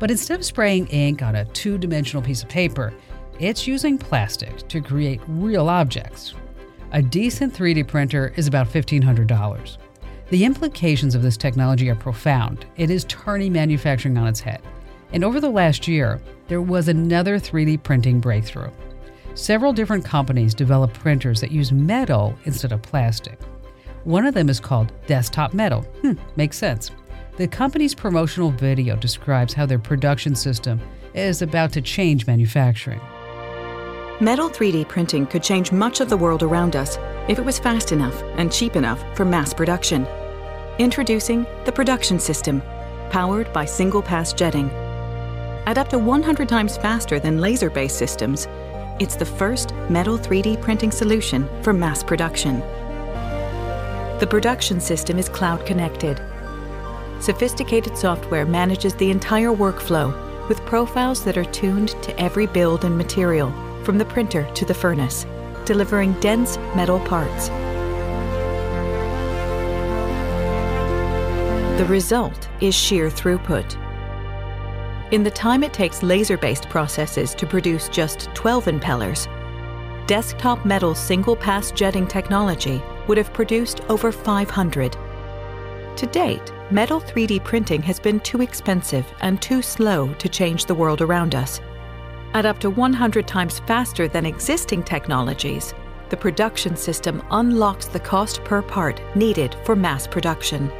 But 0.00 0.10
instead 0.10 0.40
of 0.40 0.44
spraying 0.44 0.88
ink 0.88 1.22
on 1.22 1.36
a 1.36 1.44
two 1.44 1.78
dimensional 1.78 2.22
piece 2.22 2.42
of 2.42 2.48
paper, 2.48 2.92
it's 3.38 3.66
using 3.66 3.98
plastic 3.98 4.66
to 4.68 4.80
create 4.80 5.20
real 5.28 5.68
objects. 5.68 6.34
A 6.92 7.02
decent 7.02 7.54
3D 7.54 7.86
printer 7.86 8.32
is 8.36 8.48
about 8.48 8.68
$1,500. 8.68 9.76
The 10.30 10.44
implications 10.44 11.14
of 11.14 11.22
this 11.22 11.36
technology 11.36 11.90
are 11.90 11.94
profound. 11.94 12.64
It 12.76 12.90
is 12.90 13.04
turning 13.04 13.52
manufacturing 13.52 14.16
on 14.16 14.26
its 14.26 14.40
head. 14.40 14.62
And 15.12 15.22
over 15.22 15.38
the 15.38 15.50
last 15.50 15.86
year, 15.86 16.20
there 16.48 16.62
was 16.62 16.88
another 16.88 17.38
3D 17.38 17.82
printing 17.82 18.20
breakthrough. 18.20 18.70
Several 19.34 19.72
different 19.72 20.04
companies 20.04 20.54
develop 20.54 20.94
printers 20.94 21.40
that 21.40 21.52
use 21.52 21.72
metal 21.72 22.36
instead 22.44 22.72
of 22.72 22.82
plastic. 22.82 23.38
One 24.04 24.24
of 24.24 24.34
them 24.34 24.48
is 24.48 24.60
called 24.60 24.92
Desktop 25.06 25.52
Metal. 25.52 25.82
Hmm, 26.00 26.14
makes 26.36 26.56
sense. 26.56 26.90
The 27.36 27.48
company's 27.48 27.94
promotional 27.94 28.50
video 28.50 28.96
describes 28.96 29.54
how 29.54 29.64
their 29.64 29.78
production 29.78 30.34
system 30.34 30.80
is 31.14 31.42
about 31.42 31.72
to 31.72 31.80
change 31.80 32.26
manufacturing. 32.26 33.00
Metal 34.20 34.50
3D 34.50 34.86
printing 34.88 35.26
could 35.26 35.42
change 35.42 35.72
much 35.72 36.00
of 36.00 36.10
the 36.10 36.16
world 36.16 36.42
around 36.42 36.76
us 36.76 36.98
if 37.28 37.38
it 37.38 37.44
was 37.44 37.58
fast 37.58 37.92
enough 37.92 38.20
and 38.36 38.52
cheap 38.52 38.76
enough 38.76 39.02
for 39.16 39.24
mass 39.24 39.54
production. 39.54 40.06
Introducing 40.78 41.46
the 41.64 41.72
production 41.72 42.18
system, 42.18 42.60
powered 43.10 43.50
by 43.52 43.64
single 43.64 44.02
pass 44.02 44.32
jetting. 44.32 44.68
At 45.66 45.78
up 45.78 45.88
to 45.90 45.98
100 45.98 46.48
times 46.48 46.76
faster 46.76 47.18
than 47.18 47.40
laser 47.40 47.70
based 47.70 47.96
systems, 47.96 48.46
it's 48.98 49.16
the 49.16 49.24
first 49.24 49.74
metal 49.88 50.18
3D 50.18 50.60
printing 50.60 50.90
solution 50.90 51.48
for 51.62 51.72
mass 51.72 52.02
production. 52.02 52.60
The 54.18 54.26
production 54.28 54.80
system 54.80 55.18
is 55.18 55.30
cloud 55.30 55.64
connected. 55.64 56.20
Sophisticated 57.20 57.98
software 57.98 58.46
manages 58.46 58.94
the 58.94 59.10
entire 59.10 59.50
workflow 59.50 60.08
with 60.48 60.64
profiles 60.64 61.22
that 61.24 61.36
are 61.36 61.44
tuned 61.44 61.90
to 62.02 62.18
every 62.18 62.46
build 62.46 62.84
and 62.84 62.96
material 62.96 63.52
from 63.84 63.98
the 63.98 64.06
printer 64.06 64.50
to 64.54 64.64
the 64.64 64.72
furnace, 64.72 65.26
delivering 65.66 66.12
dense 66.20 66.56
metal 66.74 66.98
parts. 67.00 67.48
The 71.78 71.86
result 71.88 72.48
is 72.60 72.74
sheer 72.74 73.08
throughput. 73.08 73.76
In 75.12 75.22
the 75.22 75.30
time 75.30 75.62
it 75.62 75.74
takes 75.74 76.02
laser-based 76.02 76.70
processes 76.70 77.34
to 77.34 77.46
produce 77.46 77.88
just 77.90 78.28
12 78.34 78.64
impellers, 78.64 79.26
desktop 80.06 80.64
metal 80.64 80.94
single-pass 80.94 81.70
jetting 81.72 82.06
technology 82.06 82.82
would 83.08 83.18
have 83.18 83.32
produced 83.34 83.80
over 83.90 84.10
500. 84.10 84.96
To 85.96 86.06
date, 86.06 86.52
metal 86.70 87.00
3D 87.00 87.44
printing 87.44 87.82
has 87.82 88.00
been 88.00 88.20
too 88.20 88.40
expensive 88.40 89.06
and 89.20 89.40
too 89.42 89.60
slow 89.60 90.14
to 90.14 90.28
change 90.28 90.64
the 90.64 90.74
world 90.74 91.02
around 91.02 91.34
us. 91.34 91.60
At 92.32 92.46
up 92.46 92.58
to 92.60 92.70
100 92.70 93.26
times 93.26 93.58
faster 93.60 94.08
than 94.08 94.24
existing 94.24 94.84
technologies, 94.84 95.74
the 96.08 96.16
production 96.16 96.76
system 96.76 97.22
unlocks 97.30 97.86
the 97.86 98.00
cost 98.00 98.42
per 98.44 98.62
part 98.62 99.00
needed 99.14 99.56
for 99.64 99.76
mass 99.76 100.06
production. 100.06 100.70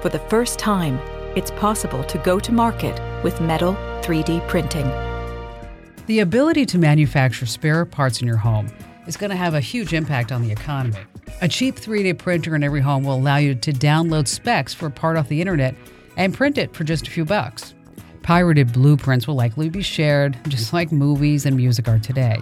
For 0.00 0.10
the 0.10 0.18
first 0.18 0.58
time, 0.58 0.98
it's 1.36 1.50
possible 1.52 2.04
to 2.04 2.18
go 2.18 2.38
to 2.38 2.52
market 2.52 3.00
with 3.24 3.40
metal 3.40 3.74
3D 4.02 4.46
printing. 4.48 4.86
The 6.06 6.20
ability 6.20 6.66
to 6.66 6.78
manufacture 6.78 7.46
spare 7.46 7.84
parts 7.84 8.20
in 8.22 8.26
your 8.26 8.38
home 8.38 8.68
is 9.06 9.16
going 9.16 9.30
to 9.30 9.36
have 9.36 9.54
a 9.54 9.60
huge 9.60 9.92
impact 9.92 10.32
on 10.32 10.42
the 10.42 10.52
economy. 10.52 10.98
A 11.40 11.48
cheap 11.48 11.76
3D 11.76 12.18
printer 12.18 12.56
in 12.56 12.62
every 12.62 12.80
home 12.80 13.04
will 13.04 13.14
allow 13.14 13.36
you 13.36 13.54
to 13.54 13.72
download 13.72 14.26
specs 14.26 14.74
for 14.74 14.86
a 14.86 14.90
part 14.90 15.16
off 15.16 15.28
the 15.28 15.40
internet 15.40 15.74
and 16.16 16.34
print 16.34 16.58
it 16.58 16.74
for 16.74 16.84
just 16.84 17.06
a 17.06 17.10
few 17.10 17.24
bucks. 17.24 17.74
Pirated 18.22 18.72
blueprints 18.72 19.26
will 19.26 19.36
likely 19.36 19.70
be 19.70 19.82
shared, 19.82 20.36
just 20.48 20.72
like 20.72 20.92
movies 20.92 21.46
and 21.46 21.56
music 21.56 21.88
are 21.88 21.98
today. 21.98 22.38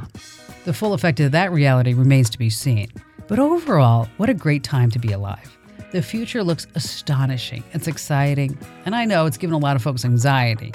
The 0.65 0.73
full 0.73 0.95
effect 0.95 1.21
of 1.21 1.33
that 1.33 1.53
reality 1.53 1.95
remains 1.95 2.29
to 2.31 2.39
be 2.39 2.51
seen. 2.51 2.91
But 3.29 3.39
overall, 3.39 4.09
what 4.17 4.29
a 4.29 4.35
great 4.35 4.65
time 4.65 4.91
to 4.91 4.99
be 4.99 5.13
alive. 5.13 5.57
The 5.93 6.03
future 6.03 6.43
looks 6.43 6.67
astonishing, 6.75 7.63
it's 7.73 7.87
exciting, 7.87 8.59
and 8.85 8.95
I 8.95 9.05
know 9.05 9.27
it's 9.27 9.37
given 9.37 9.55
a 9.55 9.59
lot 9.59 9.77
of 9.77 9.83
folks 9.83 10.05
anxiety. 10.05 10.73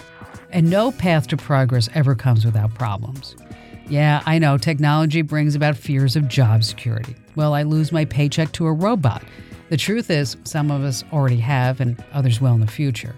And 0.52 0.70
no 0.70 0.92
path 0.92 1.28
to 1.28 1.38
progress 1.38 1.90
ever 1.94 2.16
comes 2.16 2.46
without 2.46 2.74
problems. 2.74 3.36
Yeah, 3.92 4.24
I 4.26 4.40
know 4.40 4.58
technology 4.58 5.22
brings 5.22 5.54
about 5.54 5.76
fears 5.76 6.16
of 6.16 6.30
job 6.30 6.64
security. 6.64 7.14
Well, 7.36 7.54
I 7.54 7.64
lose 7.64 7.92
my 7.92 8.06
paycheck 8.06 8.54
to 8.54 8.68
a 8.68 8.72
robot. 8.72 9.22
The 9.68 9.76
truth 9.76 10.10
is, 10.10 10.38
some 10.46 10.72
of 10.72 10.82
us 10.82 11.04
already 11.12 11.42
have, 11.42 11.82
and 11.82 12.02
others 12.14 12.40
will 12.40 12.54
in 12.54 12.62
the 12.62 12.68
future. 12.68 13.14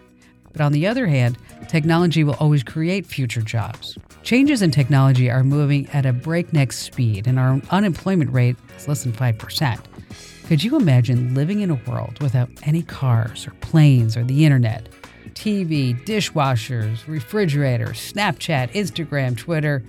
But 0.51 0.62
on 0.62 0.71
the 0.71 0.88
other 0.88 1.05
hand, 1.05 1.38
technology 1.67 2.23
will 2.23 2.33
always 2.39 2.63
create 2.63 3.05
future 3.05 3.43
jobs. 3.43 3.99
Changes 4.23 4.63
in 4.63 4.71
technology 4.71 5.29
are 5.29 5.43
moving 5.43 5.88
at 5.91 6.07
a 6.07 6.12
breakneck 6.12 6.71
speed, 6.71 7.27
and 7.27 7.38
our 7.38 7.62
unemployment 7.69 8.33
rate 8.33 8.55
is 8.75 8.88
less 8.88 9.03
than 9.03 9.13
5%. 9.13 9.79
Could 10.47 10.63
you 10.63 10.75
imagine 10.75 11.36
living 11.36 11.59
in 11.59 11.69
a 11.69 11.79
world 11.88 12.19
without 12.19 12.49
any 12.63 12.81
cars 12.81 13.45
or 13.45 13.51
planes 13.62 14.17
or 14.17 14.23
the 14.23 14.43
internet? 14.43 14.89
TV, 15.36 16.03
dishwashers, 16.03 17.07
refrigerators, 17.07 17.99
Snapchat, 18.12 18.71
Instagram, 18.71 19.38
Twitter. 19.38 19.83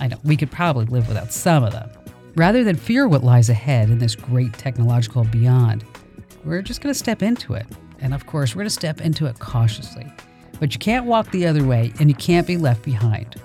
I 0.00 0.08
know 0.08 0.18
we 0.24 0.36
could 0.36 0.50
probably 0.50 0.86
live 0.86 1.08
without 1.08 1.32
some 1.32 1.64
of 1.64 1.72
them. 1.72 1.90
Rather 2.36 2.64
than 2.64 2.76
fear 2.76 3.06
what 3.06 3.22
lies 3.22 3.48
ahead 3.48 3.90
in 3.90 3.98
this 3.98 4.14
great 4.14 4.52
technological 4.54 5.24
beyond, 5.24 5.84
we're 6.44 6.62
just 6.62 6.80
going 6.80 6.92
to 6.92 6.98
step 6.98 7.22
into 7.22 7.54
it 7.54 7.66
and 8.04 8.12
of 8.12 8.26
course, 8.26 8.54
we're 8.54 8.60
going 8.60 8.66
to 8.66 8.74
step 8.74 9.00
into 9.00 9.24
it 9.26 9.38
cautiously. 9.38 10.06
But 10.60 10.74
you 10.74 10.78
can't 10.78 11.06
walk 11.06 11.30
the 11.30 11.46
other 11.46 11.64
way 11.64 11.92
and 11.98 12.10
you 12.10 12.14
can't 12.14 12.46
be 12.46 12.58
left 12.58 12.82
behind. 12.82 13.40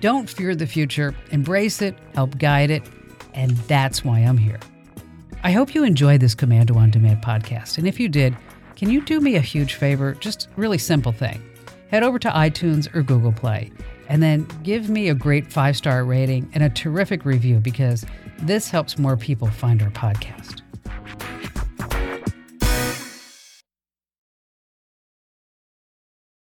Don't 0.00 0.28
fear 0.28 0.54
the 0.54 0.66
future, 0.66 1.14
embrace 1.30 1.82
it, 1.82 1.94
help 2.14 2.38
guide 2.38 2.70
it, 2.70 2.82
and 3.34 3.50
that's 3.68 4.02
why 4.02 4.20
I'm 4.20 4.38
here. 4.38 4.58
I 5.42 5.52
hope 5.52 5.74
you 5.74 5.84
enjoyed 5.84 6.20
this 6.20 6.34
Komando 6.34 6.76
on 6.76 6.90
Demand 6.90 7.22
podcast. 7.22 7.76
And 7.76 7.86
if 7.86 8.00
you 8.00 8.08
did, 8.08 8.34
can 8.74 8.90
you 8.90 9.02
do 9.02 9.20
me 9.20 9.36
a 9.36 9.40
huge 9.40 9.74
favor? 9.74 10.14
Just 10.14 10.48
really 10.56 10.78
simple 10.78 11.12
thing. 11.12 11.42
Head 11.90 12.02
over 12.02 12.18
to 12.18 12.30
iTunes 12.30 12.92
or 12.94 13.02
Google 13.02 13.32
Play 13.32 13.70
and 14.10 14.20
then 14.20 14.46
give 14.64 14.90
me 14.90 15.08
a 15.08 15.14
great 15.14 15.50
five 15.50 15.76
star 15.76 16.04
rating 16.04 16.50
and 16.52 16.64
a 16.64 16.68
terrific 16.68 17.24
review 17.24 17.60
because 17.60 18.04
this 18.40 18.68
helps 18.68 18.98
more 18.98 19.16
people 19.16 19.46
find 19.48 19.80
our 19.80 19.90
podcast. 19.90 20.62